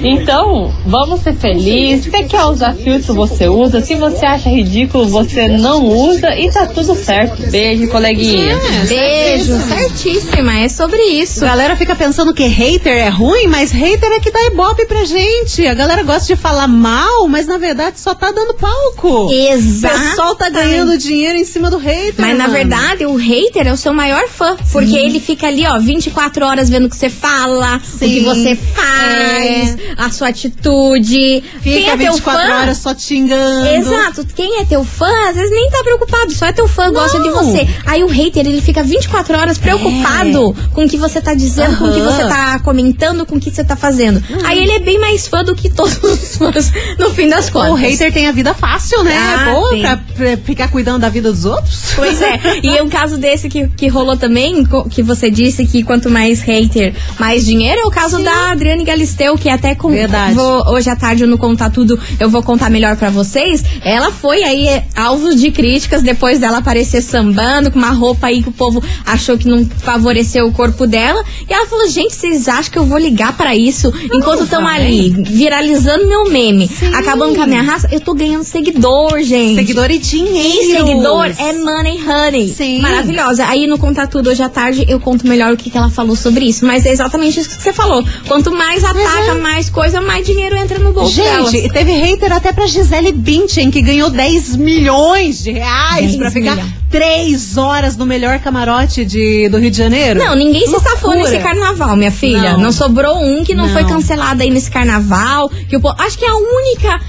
Então, 0.00 0.72
vamos 0.86 1.20
ser 1.20 1.34
felizes. 1.34 2.04
Se 2.04 2.10
você 2.10 2.22
quer 2.24 2.44
usar 2.44 2.74
filtro, 2.74 3.14
você 3.14 3.48
usa. 3.48 3.80
Se 3.80 3.94
você 3.96 4.24
acha 4.24 4.48
ridículo, 4.48 5.08
você 5.08 5.48
não 5.48 5.84
usa. 5.84 6.36
E 6.38 6.50
tá 6.50 6.66
tudo 6.66 6.94
certo. 6.94 7.50
Beijo, 7.50 7.88
coleguinha. 7.88 8.56
Beijo, 8.88 9.58
certíssima, 9.68 10.58
é 10.58 10.68
sobre 10.68 11.00
isso. 11.02 11.44
A 11.44 11.48
galera 11.48 11.76
fica 11.76 11.94
pensando 11.94 12.32
que 12.32 12.44
hater 12.46 12.96
é 12.96 13.08
ruim, 13.08 13.46
mas 13.48 13.70
hater 13.70 14.12
é 14.12 14.20
que 14.20 14.30
dá 14.30 14.40
ibope 14.46 14.86
pra 14.86 15.04
gente. 15.04 15.66
A 15.66 15.74
galera 15.74 16.02
gosta 16.02 16.26
de 16.26 16.40
falar 16.40 16.68
mal, 16.68 17.26
mas 17.28 17.46
na 17.46 17.58
verdade 17.58 17.98
só 17.98 18.14
tá 18.14 18.30
dando 18.30 18.54
palco. 18.54 19.26
O 19.26 19.32
Exato. 19.32 19.98
pessoal 19.98 20.34
tá 20.34 20.48
ganhando 20.48 20.96
dinheiro 20.96 21.38
em 21.38 21.44
cima 21.44 21.70
do 21.70 21.78
hater. 21.78 22.14
Mas 22.18 22.36
na 22.36 22.44
mano. 22.44 22.52
verdade, 22.52 23.04
o 23.06 23.16
hater 23.16 23.66
é 23.66 23.72
o 23.72 23.76
seu 23.76 23.92
maior 23.92 24.28
fã. 24.28 24.56
Porque 24.72 24.96
ele 24.96 25.20
fica 25.20 25.46
ali, 25.48 25.66
ó, 25.66 25.78
24 25.78 26.44
horas 26.44 26.68
vendo 26.68 26.86
o 26.86 26.90
que 26.90 26.96
você 26.96 27.10
fala, 27.10 27.76
o 27.76 27.98
que 27.98 28.20
Sim. 28.20 28.24
você 28.24 28.54
faz, 28.56 29.76
a 29.96 30.10
sua 30.10 30.28
atitude. 30.28 31.42
Quem 31.62 31.78
fica 31.78 31.92
é 31.92 31.96
teu 31.96 32.12
24 32.12 32.22
fã? 32.46 32.54
horas 32.54 32.78
só 32.78 32.94
te 32.94 33.16
enganando. 33.16 33.68
Exato. 33.68 34.26
Quem 34.34 34.60
é 34.60 34.64
teu 34.64 34.84
fã, 34.84 35.10
às 35.28 35.34
vezes 35.36 35.50
nem 35.50 35.70
tá 35.70 35.82
preocupado, 35.82 36.32
só 36.32 36.46
é 36.46 36.52
teu 36.52 36.68
fã, 36.68 36.90
gosta 36.92 37.20
de 37.20 37.30
você. 37.30 37.68
Aí 37.86 38.02
o 38.02 38.06
hater, 38.08 38.46
ele 38.46 38.60
fica 38.60 38.82
24 38.82 39.36
horas 39.38 39.58
preocupado 39.58 40.54
com 40.72 40.84
o 40.84 40.88
que 40.88 40.96
você 40.96 41.20
tá 41.20 41.34
dizendo, 41.34 41.76
com 41.76 41.84
o 41.86 41.92
que 41.92 42.00
É. 42.00 42.02
Você 42.08 42.26
tá 42.26 42.58
comentando, 42.60 43.26
com 43.26 43.36
o 43.36 43.40
que 43.40 43.50
você 43.50 43.62
tá 43.62 43.76
fazendo. 43.76 44.22
Aí 44.44 44.58
ele 44.58 44.72
é 44.72 44.78
bem 44.78 44.98
mais 44.98 45.26
fã 45.28 45.44
do 45.44 45.54
que 45.54 45.68
todos 45.68 46.02
os 46.02 46.36
fãs, 46.36 46.72
no 46.98 47.10
fim 47.10 47.28
das 47.28 47.50
contas. 47.50 47.70
O 47.70 47.74
hater 47.74 48.12
tem 48.12 48.26
a 48.28 48.32
vida 48.32 48.54
fácil, 48.54 49.02
né? 49.04 49.16
Ah, 49.16 49.54
Pô, 49.54 49.68
tem. 49.70 49.80
pra, 49.82 49.96
pra 49.96 50.36
ficar 50.38 50.68
cuidando 50.70 51.00
da 51.00 51.08
vida 51.08 51.30
dos 51.30 51.44
outros. 51.44 51.92
Pois 51.94 52.20
é, 52.22 52.40
e 52.62 52.80
um 52.82 52.88
caso 52.88 53.18
desse 53.18 53.48
que, 53.48 53.68
que 53.68 53.88
rolou 53.88 54.16
também, 54.16 54.64
que 54.90 55.02
você 55.02 55.30
disse 55.30 55.66
que 55.66 55.82
quanto 55.82 56.08
mais 56.10 56.40
hater, 56.40 56.94
mais 57.18 57.44
dinheiro, 57.44 57.80
é 57.82 57.84
o 57.84 57.90
caso 57.90 58.22
da 58.22 58.50
Adriane 58.52 58.84
Galisteu, 58.84 59.36
que 59.36 59.48
até 59.48 59.67
com, 59.74 59.90
Verdade. 59.90 60.34
vou- 60.34 60.68
hoje 60.72 60.88
à 60.90 60.96
tarde 60.96 61.22
eu 61.24 61.28
não 61.28 61.36
contar 61.36 61.70
tudo, 61.70 61.98
eu 62.18 62.28
vou 62.28 62.42
contar 62.42 62.70
melhor 62.70 62.96
pra 62.96 63.10
vocês. 63.10 63.62
Ela 63.82 64.10
foi 64.10 64.42
aí 64.42 64.66
é, 64.68 64.84
alvo 64.96 65.34
de 65.34 65.50
críticas 65.50 66.02
depois 66.02 66.38
dela 66.38 66.58
aparecer 66.58 67.02
sambando, 67.02 67.70
com 67.70 67.78
uma 67.78 67.90
roupa 67.90 68.26
aí 68.28 68.42
que 68.42 68.48
o 68.48 68.52
povo 68.52 68.82
achou 69.06 69.36
que 69.38 69.48
não 69.48 69.64
favoreceu 69.66 70.46
o 70.46 70.52
corpo 70.52 70.86
dela. 70.86 71.22
E 71.48 71.52
ela 71.52 71.66
falou, 71.66 71.88
gente, 71.88 72.14
vocês 72.14 72.48
acham 72.48 72.70
que 72.72 72.78
eu 72.78 72.84
vou 72.84 72.98
ligar 72.98 73.36
pra 73.36 73.54
isso 73.56 73.92
enquanto 74.12 74.44
estão 74.44 74.66
ali, 74.66 75.10
viralizando 75.10 76.06
meu 76.06 76.30
meme, 76.30 76.70
acabando 76.94 77.34
com 77.34 77.42
a 77.42 77.46
minha 77.46 77.62
raça? 77.62 77.88
Eu 77.90 78.00
tô 78.00 78.14
ganhando 78.14 78.44
seguidor, 78.44 79.20
gente. 79.22 79.56
Seguidor 79.56 79.90
e 79.90 79.98
dinheiro. 79.98 80.62
E 80.62 80.76
seguidor 80.76 81.26
é 81.38 81.52
money 81.52 81.98
honey. 82.06 82.48
Sim. 82.48 82.80
Maravilhosa. 82.80 83.46
Aí 83.46 83.66
no 83.66 83.78
Contar 83.78 84.06
Tudo 84.08 84.30
hoje 84.30 84.42
à 84.42 84.48
tarde 84.48 84.84
eu 84.88 84.98
conto 85.00 85.26
melhor 85.26 85.52
o 85.52 85.56
que, 85.56 85.70
que 85.70 85.76
ela 85.78 85.90
falou 85.90 86.14
sobre 86.16 86.44
isso. 86.44 86.64
Mas 86.66 86.84
é 86.84 86.90
exatamente 86.90 87.40
isso 87.40 87.48
que 87.56 87.62
você 87.62 87.72
falou. 87.72 88.04
Quanto 88.26 88.50
mais 88.50 88.84
ataca, 88.84 89.34
mais 89.36 89.57
coisa, 89.68 90.00
mais 90.00 90.26
dinheiro 90.26 90.54
entra 90.56 90.78
no 90.78 90.92
bolso 90.92 91.16
delas. 91.16 91.50
Gente, 91.50 91.72
teve 91.72 91.92
hater 91.92 92.32
até 92.32 92.52
pra 92.52 92.66
Gisele 92.66 93.12
Bündchen, 93.12 93.70
que 93.70 93.80
ganhou 93.80 94.10
10 94.10 94.56
milhões 94.56 95.42
de 95.42 95.52
reais 95.52 96.06
10 96.06 96.16
pra 96.16 96.30
ficar 96.30 96.56
milhões. 96.56 96.72
três 96.90 97.56
horas 97.56 97.96
no 97.96 98.04
melhor 98.04 98.38
camarote 98.40 99.04
de, 99.04 99.48
do 99.48 99.58
Rio 99.58 99.70
de 99.70 99.78
Janeiro. 99.78 100.18
Não, 100.18 100.36
ninguém 100.36 100.66
se 100.66 100.78
safou 100.80 101.14
nesse 101.14 101.38
carnaval, 101.38 101.96
minha 101.96 102.12
filha. 102.12 102.52
Não. 102.52 102.60
Não, 102.60 102.72
sobrou 102.72 103.16
um 103.18 103.42
que 103.44 103.54
não, 103.54 103.66
Não. 103.66 103.72
foi 103.72 103.84
cancelado 103.84 104.42
aí 104.42 104.50
nesse 104.50 104.70
carnaval. 104.70 105.48
Que 105.68 105.76
o 105.76 105.80
Acho 105.98 106.18
que 106.18 106.24
é 106.24 106.28
a 106.28 106.36
única. 106.36 107.00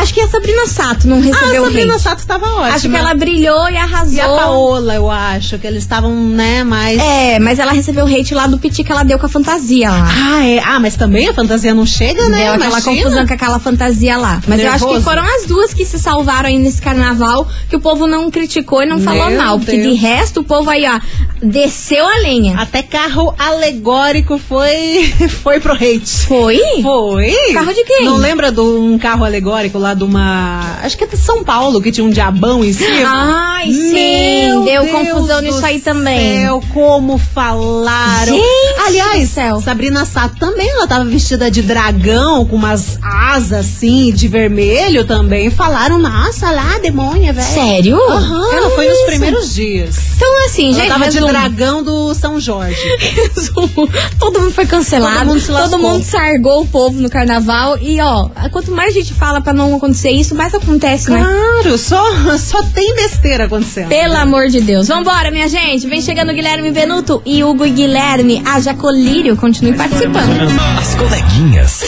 Acho 0.00 0.14
que 0.14 0.20
a 0.20 0.28
Sabrina 0.28 0.66
Sato 0.66 1.06
não 1.08 1.18
Ah, 1.18 1.20
recebeu 1.20 1.62
a 1.64 1.66
Sabrina 1.66 1.94
hate. 1.94 2.02
Sato 2.02 2.26
tava 2.26 2.46
ótima. 2.46 2.74
Acho 2.74 2.88
que 2.88 2.96
ela 2.96 3.14
brilhou 3.14 3.68
e 3.70 3.76
arrasou. 3.76 4.14
E 4.14 4.20
a 4.20 4.28
Paola, 4.28 4.94
eu 4.94 5.10
acho, 5.10 5.58
que 5.58 5.66
eles 5.66 5.82
estavam, 5.82 6.14
né, 6.14 6.64
mais... 6.64 6.98
É, 7.00 7.38
mas 7.38 7.58
ela 7.58 7.72
recebeu 7.72 8.06
hate 8.06 8.34
lá 8.34 8.46
do 8.46 8.58
piti 8.58 8.84
que 8.84 8.92
ela 8.92 9.02
deu 9.02 9.18
com 9.18 9.26
a 9.26 9.28
fantasia 9.28 9.90
lá. 9.90 10.08
Ah, 10.08 10.46
é. 10.46 10.58
Ah, 10.58 10.78
mas 10.80 10.96
também 10.96 11.28
a 11.28 11.34
fantasia 11.34 11.74
não 11.74 11.86
chega, 11.86 12.28
né? 12.28 12.44
Deu 12.44 12.52
aquela 12.54 12.70
Imagina. 12.80 12.96
confusão 12.96 13.26
com 13.26 13.34
aquela 13.34 13.58
fantasia 13.58 14.16
lá. 14.16 14.40
Mas 14.46 14.60
eu 14.60 14.68
acho 14.70 14.84
que 14.86 14.92
Nervoso. 14.92 15.04
foram 15.04 15.22
as 15.36 15.44
duas 15.46 15.72
que 15.74 15.84
se 15.84 15.98
salvaram 15.98 16.48
aí 16.48 16.58
nesse 16.58 16.80
carnaval, 16.82 17.46
que 17.68 17.76
o 17.76 17.80
povo 17.80 18.06
não 18.06 18.30
criticou 18.30 18.82
e 18.82 18.86
não 18.86 18.98
falou 19.00 19.28
Meu 19.30 19.38
mal. 19.42 19.58
Porque 19.58 19.76
Deus. 19.76 19.94
de 19.94 19.94
resto, 19.94 20.40
o 20.40 20.44
povo 20.44 20.68
aí, 20.70 20.84
ó, 20.86 21.00
desceu 21.42 22.06
a 22.06 22.18
lenha. 22.18 22.58
Até 22.58 22.82
carro 22.82 23.34
alegórico 23.38 24.38
foi, 24.38 25.12
foi 25.42 25.60
pro 25.60 25.72
hate. 25.74 26.26
Foi? 26.26 26.60
Foi? 26.82 27.34
Carro 27.52 27.72
de 27.72 27.84
quem? 27.84 28.04
Não 28.04 28.16
lembra 28.16 28.50
de 28.52 28.60
um 28.60 28.98
carro 28.98 29.24
alegórico 29.24 29.78
lá 29.78 29.85
de 29.94 30.04
uma. 30.04 30.78
Acho 30.82 30.96
que 30.96 31.04
é 31.04 31.06
de 31.06 31.16
São 31.16 31.44
Paulo, 31.44 31.80
que 31.80 31.92
tinha 31.92 32.04
um 32.06 32.10
diabão 32.10 32.64
em 32.64 32.72
cima? 32.72 33.08
Ai, 33.08 33.72
sim. 33.72 33.92
Meu 33.92 34.62
Deu 34.64 34.82
Deus 34.82 34.92
confusão 34.92 35.40
nisso 35.40 35.64
aí 35.64 35.80
também. 35.80 36.40
Céu, 36.42 36.62
como 36.72 37.18
falaram. 37.18 38.34
Gente 38.34 38.80
Aliás, 38.86 39.30
céu. 39.30 39.60
Sabrina 39.60 40.04
Sato 40.04 40.36
também, 40.38 40.68
ela 40.70 40.86
tava 40.86 41.04
vestida 41.04 41.50
de 41.50 41.62
dragão, 41.62 42.46
com 42.46 42.56
umas 42.56 42.98
asas 43.02 43.66
assim, 43.66 44.12
de 44.12 44.28
vermelho 44.28 45.04
também. 45.04 45.50
Falaram, 45.50 45.98
nossa, 45.98 46.50
lá, 46.50 46.78
demônia, 46.78 47.32
velho. 47.32 47.46
Sério? 47.46 47.96
Aham, 48.10 48.52
ela 48.52 48.70
foi 48.70 48.88
nos 48.88 49.02
primeiros 49.02 49.54
dias. 49.54 49.96
Então, 50.16 50.44
assim, 50.46 50.72
Ela 50.72 50.80
gente, 50.80 50.88
tava 50.88 51.08
de 51.08 51.14
resumo. 51.16 51.32
dragão 51.32 51.82
do 51.82 52.14
São 52.14 52.40
Jorge. 52.40 52.76
Resumo. 53.34 53.88
Todo 54.18 54.40
mundo 54.40 54.52
foi 54.52 54.66
cancelado. 54.66 55.18
Todo 55.18 55.26
mundo 55.28 55.40
se 55.40 55.50
lascou. 55.50 55.78
mundo 55.78 56.04
sargou 56.04 56.62
o 56.62 56.66
povo 56.66 57.00
no 57.00 57.10
carnaval. 57.10 57.76
E, 57.80 58.00
ó, 58.00 58.28
quanto 58.50 58.70
mais 58.70 58.94
gente 58.94 59.12
fala 59.12 59.40
pra 59.40 59.52
não 59.52 59.65
acontecer 59.74 60.10
isso, 60.10 60.34
mais 60.34 60.54
acontece, 60.54 61.10
né? 61.10 61.18
Claro, 61.18 61.76
só, 61.76 62.04
só 62.38 62.62
tem 62.62 62.94
besteira 62.94 63.46
acontecendo. 63.46 63.88
Pelo 63.88 64.16
amor 64.16 64.46
de 64.48 64.60
Deus. 64.60 64.86
Vambora, 64.86 65.30
minha 65.30 65.48
gente. 65.48 65.86
Vem 65.86 66.00
chegando 66.00 66.32
Guilherme 66.32 66.70
Venuto 66.70 67.20
e 67.26 67.42
Hugo 67.42 67.66
e 67.66 67.70
Guilherme. 67.70 68.42
A 68.44 68.60
Jacolírio. 68.60 69.36
Continue 69.36 69.74
participando. 69.74 70.30
As 70.78 70.94
coleguinhas. 70.94 71.80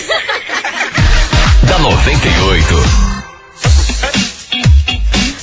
da 1.68 1.78
98. 1.78 3.08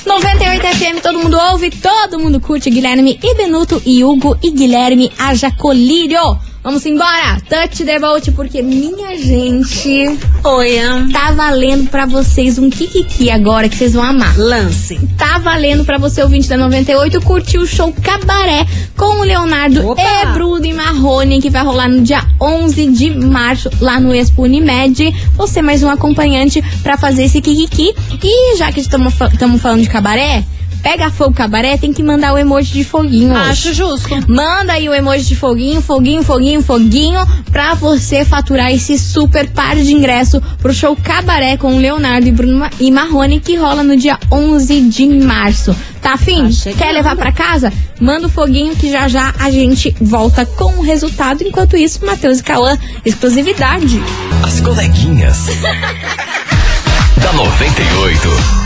98 0.06 0.66
FM, 0.66 1.00
todo 1.02 1.18
mundo 1.18 1.36
ouve, 1.50 1.70
todo 1.70 2.18
mundo 2.18 2.40
curte. 2.40 2.70
Guilherme 2.70 3.18
e 3.22 3.34
Benuto 3.34 3.82
e 3.84 4.04
Hugo 4.04 4.36
e 4.42 4.50
Guilherme 4.50 5.10
Aja 5.18 5.50
Colírio. 5.50 6.38
Vamos 6.66 6.84
embora! 6.84 7.40
Touch 7.48 7.84
the 7.84 7.96
boat, 8.00 8.32
porque 8.32 8.60
minha 8.60 9.16
gente. 9.16 10.18
Oi, 10.42 10.78
Tá 11.12 11.30
valendo 11.30 11.88
pra 11.88 12.06
vocês 12.06 12.58
um 12.58 12.68
Kikiki 12.68 13.30
agora 13.30 13.68
que 13.68 13.76
vocês 13.76 13.92
vão 13.92 14.02
amar. 14.02 14.36
Lance. 14.36 14.98
Tá 15.16 15.38
valendo 15.38 15.84
pra 15.84 15.96
você, 15.96 16.20
ouvinte 16.24 16.48
da 16.48 16.56
98, 16.56 17.20
curtir 17.20 17.58
o 17.58 17.66
show 17.68 17.94
Cabaré 18.02 18.66
com 18.96 19.20
o 19.20 19.22
Leonardo 19.22 19.90
Opa! 19.90 20.02
e 20.02 20.26
Bruno 20.32 20.66
e 20.66 20.72
Marrone, 20.72 21.40
que 21.40 21.50
vai 21.50 21.62
rolar 21.62 21.88
no 21.88 22.02
dia 22.02 22.24
11 22.40 22.86
de 22.88 23.10
março, 23.10 23.70
lá 23.80 24.00
no 24.00 24.12
Expo 24.12 24.42
Unimed. 24.42 25.14
Você 25.36 25.62
mais 25.62 25.84
um 25.84 25.88
acompanhante 25.88 26.60
pra 26.82 26.98
fazer 26.98 27.26
esse 27.26 27.40
Kikiki. 27.40 27.94
E 28.20 28.56
já 28.56 28.72
que 28.72 28.80
estamos 28.80 29.14
falando 29.14 29.82
de 29.82 29.88
cabaré, 29.88 30.44
pega 30.86 31.10
fogo 31.10 31.34
cabaré, 31.34 31.76
tem 31.76 31.92
que 31.92 32.00
mandar 32.00 32.32
o 32.32 32.38
emoji 32.38 32.72
de 32.72 32.84
foguinho 32.84 33.32
hoje. 33.32 33.50
Acho 33.50 33.74
justo. 33.74 34.08
Manda 34.28 34.74
aí 34.74 34.88
o 34.88 34.94
emoji 34.94 35.24
de 35.24 35.34
foguinho, 35.34 35.82
foguinho, 35.82 36.22
foguinho, 36.22 36.62
foguinho, 36.62 37.18
pra 37.50 37.74
você 37.74 38.24
faturar 38.24 38.70
esse 38.70 38.96
super 38.96 39.50
par 39.50 39.74
de 39.74 39.92
ingresso 39.92 40.40
pro 40.62 40.72
show 40.72 40.94
Cabaré 40.94 41.56
com 41.56 41.74
o 41.74 41.78
Leonardo 41.80 42.28
e 42.28 42.30
Bruno 42.30 42.70
e 42.78 42.92
Marrone, 42.92 43.40
que 43.40 43.56
rola 43.56 43.82
no 43.82 43.96
dia 43.96 44.16
11 44.30 44.82
de 44.82 45.08
março. 45.08 45.74
Tá 46.00 46.12
afim? 46.12 46.52
chegando. 46.52 46.78
Quer 46.78 46.92
levar 46.92 47.16
pra 47.16 47.32
casa? 47.32 47.72
Manda 48.00 48.28
o 48.28 48.30
foguinho 48.30 48.76
que 48.76 48.88
já 48.88 49.08
já 49.08 49.34
a 49.40 49.50
gente 49.50 49.92
volta 50.00 50.46
com 50.46 50.78
o 50.78 50.82
resultado. 50.82 51.42
Enquanto 51.42 51.76
isso, 51.76 52.06
Matheus 52.06 52.38
e 52.38 52.44
Cauã, 52.44 52.78
exclusividade. 53.04 54.00
As 54.44 54.60
coleguinhas. 54.60 55.46
da 57.20 57.32
98. 57.32 58.65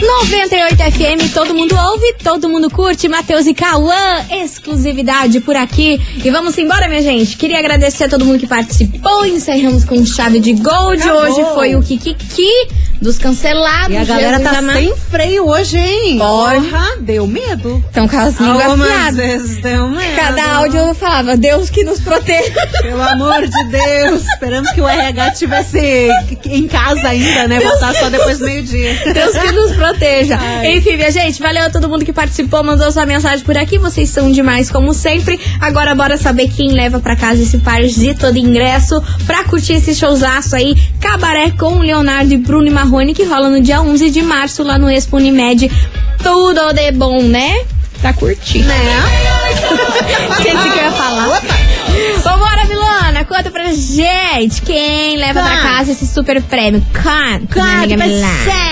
98 0.00 0.76
FM, 0.92 1.34
todo 1.34 1.54
mundo 1.54 1.74
ouve, 1.76 2.14
todo 2.22 2.48
mundo 2.48 2.70
curte. 2.70 3.08
Matheus 3.08 3.46
e 3.46 3.54
Cauã, 3.54 4.24
exclusividade 4.30 5.40
por 5.40 5.56
aqui. 5.56 6.00
E 6.24 6.30
vamos 6.30 6.56
embora, 6.56 6.88
minha 6.88 7.02
gente. 7.02 7.36
Queria 7.36 7.58
agradecer 7.58 8.04
a 8.04 8.08
todo 8.08 8.24
mundo 8.24 8.38
que 8.38 8.46
participou. 8.46 9.26
Encerramos 9.26 9.84
com 9.84 10.04
chave 10.06 10.38
de 10.38 10.52
gold. 10.52 11.02
Acabou. 11.02 11.22
Hoje 11.22 11.54
foi 11.54 11.74
o 11.74 11.82
Kikiki 11.82 12.48
dos 13.00 13.18
cancelados. 13.18 13.90
E 13.90 13.96
a 13.96 14.04
galera 14.04 14.36
Jesus 14.38 14.52
tá 14.52 14.58
amado. 14.58 14.78
sem 14.78 14.96
freio 14.96 15.46
hoje, 15.48 15.78
hein? 15.78 16.18
Porra. 16.18 16.96
Deu 17.00 17.26
medo. 17.26 17.82
Então, 17.90 18.04
línguas 18.04 18.40
Algumas 18.40 18.90
afiadas. 18.90 19.16
vezes 19.16 19.62
deu 19.62 19.88
medo. 19.88 20.16
Cada 20.16 20.52
áudio 20.56 20.80
eu 20.80 20.94
falava, 20.94 21.36
Deus 21.36 21.70
que 21.70 21.84
nos 21.84 22.00
proteja. 22.00 22.52
Pelo 22.82 23.02
amor 23.02 23.46
de 23.46 23.64
Deus. 23.64 24.22
Esperamos 24.26 24.70
que 24.70 24.80
o 24.80 24.88
RH 24.88 25.30
tivesse 25.32 26.08
em 26.44 26.66
casa 26.66 27.08
ainda, 27.08 27.48
né? 27.48 27.60
Voltar 27.60 27.94
só 27.94 28.08
depois 28.10 28.38
do 28.38 28.44
meio-dia. 28.46 28.94
Deus 29.12 29.36
que 29.36 29.52
nos 29.52 29.72
proteja. 29.76 30.38
Ai. 30.40 30.76
Enfim, 30.76 30.96
minha 30.96 31.10
gente, 31.10 31.40
valeu 31.40 31.66
a 31.66 31.70
todo 31.70 31.88
mundo 31.88 32.04
que 32.04 32.12
participou, 32.12 32.62
mandou 32.64 32.90
sua 32.90 33.06
mensagem 33.06 33.44
por 33.44 33.56
aqui. 33.56 33.78
Vocês 33.78 34.08
são 34.10 34.30
demais, 34.30 34.70
como 34.70 34.92
sempre. 34.92 35.38
Agora, 35.60 35.94
bora 35.94 36.16
saber 36.16 36.48
quem 36.48 36.72
leva 36.72 37.00
pra 37.00 37.16
casa 37.16 37.42
esse 37.42 37.58
parzito 37.58 38.32
de 38.32 38.40
ingresso 38.40 39.02
pra 39.26 39.44
curtir 39.44 39.74
esse 39.74 39.94
showzaço 39.94 40.56
aí. 40.56 40.74
Cabaré 41.00 41.50
com 41.50 41.74
o 41.76 41.82
Leonardo 41.82 42.32
e 42.32 42.36
Bruno 42.38 42.66
e 42.66 42.70
Marrone, 42.88 43.14
que 43.14 43.22
rola 43.24 43.50
no 43.50 43.60
dia 43.60 43.82
11 43.82 44.10
de 44.10 44.22
março 44.22 44.62
lá 44.62 44.78
no 44.78 44.90
Expo 44.90 45.18
Unimed. 45.18 45.70
Tudo 46.22 46.72
de 46.72 46.90
bom, 46.92 47.22
né? 47.22 47.64
Pra 48.00 48.14
curtir. 48.14 48.62
Né? 48.62 48.74
Esqueci 50.32 50.70
que 50.70 50.78
eu 50.78 50.84
ia 50.84 50.92
falar. 50.92 51.26
Milana, 51.26 51.77
conta 53.28 53.50
pra 53.50 53.72
gente 53.72 54.62
quem 54.62 55.16
leva 55.16 55.40
pra 55.42 55.56
Tá. 55.56 55.62
casa 55.62 55.92
esse 55.92 56.06
super 56.06 56.40
prêmio. 56.42 56.84
Amiga 57.84 57.96
mas 57.96 58.10
Milana. 58.10 58.28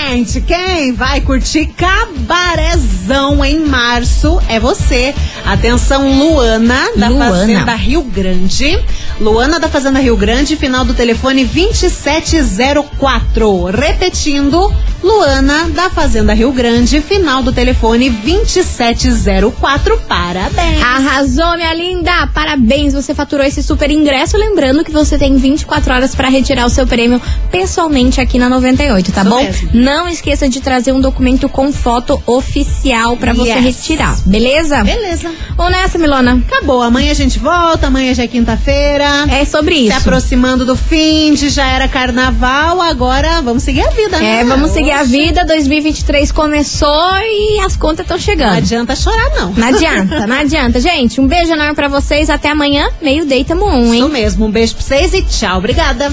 gente, 0.09 0.41
quem 0.41 0.91
vai 0.93 1.21
curtir 1.21 1.67
cabarezão 1.67 3.43
em 3.45 3.59
março 3.59 4.39
é 4.49 4.59
você. 4.59 5.13
Atenção, 5.45 6.11
Luana, 6.17 6.89
da 6.95 7.07
Luana. 7.07 7.31
Fazenda 7.31 7.75
Rio 7.75 8.01
Grande. 8.03 8.77
Luana 9.19 9.59
da 9.59 9.67
Fazenda 9.69 9.99
Rio 9.99 10.15
Grande, 10.17 10.55
final 10.55 10.83
do 10.85 10.93
telefone 10.93 11.43
2704. 11.45 13.65
Repetindo, 13.65 14.71
Luana 15.03 15.69
da 15.69 15.89
Fazenda 15.89 16.33
Rio 16.33 16.51
Grande, 16.51 16.99
final 17.01 17.41
do 17.43 17.51
telefone 17.53 18.09
2704. 18.09 19.97
Parabéns. 20.07 20.81
Arrasou, 20.81 21.55
minha 21.55 21.73
linda! 21.73 22.27
Parabéns, 22.33 22.93
você 22.93 23.13
faturou 23.13 23.45
esse 23.45 23.61
super 23.63 23.89
ingresso. 23.91 24.35
Lembrando 24.37 24.83
que 24.83 24.91
você 24.91 25.17
tem 25.17 25.35
24 25.37 25.93
horas 25.93 26.15
pra 26.15 26.29
retirar 26.29 26.65
o 26.65 26.69
seu 26.69 26.85
prêmio 26.87 27.21
pessoalmente 27.51 28.19
aqui 28.19 28.37
na 28.39 28.49
98, 28.49 29.11
tá 29.11 29.21
Isso 29.21 29.29
bom? 29.29 29.43
mesmo. 29.43 29.69
Não 29.73 30.07
esqueça 30.09 30.49
de 30.49 30.59
trazer 30.61 30.91
um 30.91 30.99
documento 30.99 31.47
com 31.47 31.71
foto 31.71 32.21
oficial 32.25 33.15
você 33.35 33.51
Yes. 33.53 33.63
retirar, 33.63 34.17
beleza? 34.25 34.83
Beleza. 34.83 35.29
Vamos 35.55 35.71
nessa, 35.73 35.97
Milona. 35.97 36.41
Acabou. 36.47 36.81
Amanhã 36.81 37.11
a 37.11 37.15
gente 37.15 37.39
volta. 37.39 37.87
Amanhã 37.87 38.13
já 38.13 38.23
é 38.23 38.27
quinta-feira. 38.27 39.25
É 39.29 39.45
sobre 39.45 39.75
Se 39.75 39.87
isso. 39.87 39.97
aproximando 39.97 40.65
do 40.65 40.75
fim 40.75 41.33
de 41.33 41.49
já 41.49 41.65
era 41.67 41.87
carnaval, 41.87 42.81
agora 42.81 43.41
vamos 43.41 43.63
seguir 43.63 43.81
a 43.81 43.89
vida, 43.89 44.17
né? 44.19 44.41
É, 44.41 44.43
vamos 44.43 44.71
seguir 44.71 44.86
a 44.91 45.01
Oxe, 45.01 45.11
vida. 45.11 45.45
2023 45.45 46.31
começou 46.31 47.11
e 47.23 47.59
as 47.61 47.75
contas 47.75 48.01
estão 48.05 48.17
Não 48.17 48.23
chegando. 48.23 48.57
adianta 48.57 48.95
chorar, 48.95 49.29
não. 49.35 49.51
Não 49.53 49.67
adianta, 49.67 50.27
não 50.27 50.35
adianta. 50.37 50.79
Gente, 50.79 51.19
um 51.21 51.27
beijo 51.27 51.51
enorme 51.53 51.73
pra 51.75 51.87
vocês. 51.87 52.29
Até 52.29 52.49
amanhã, 52.49 52.87
meio-day, 53.01 53.43
tamo 53.43 53.65
um, 53.67 53.93
hein? 53.93 53.99
Isso 54.01 54.09
mesmo. 54.09 54.45
Um 54.45 54.51
beijo 54.51 54.75
pra 54.75 54.83
vocês 54.83 55.13
e 55.13 55.21
tchau. 55.23 55.57
Obrigada. 55.57 56.11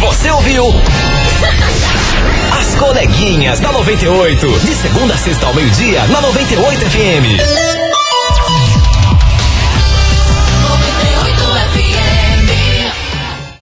Você 0.00 0.30
ouviu? 0.30 0.66
As 2.58 2.74
coleguinhas 2.74 3.60
da 3.60 3.72
98. 3.72 4.46
De 4.60 4.74
segunda 4.74 5.14
a 5.14 5.16
sexta 5.16 5.46
ao 5.46 5.54
meio-dia, 5.54 6.04
na 6.06 6.20
98 6.20 6.80
FM. 6.90 7.75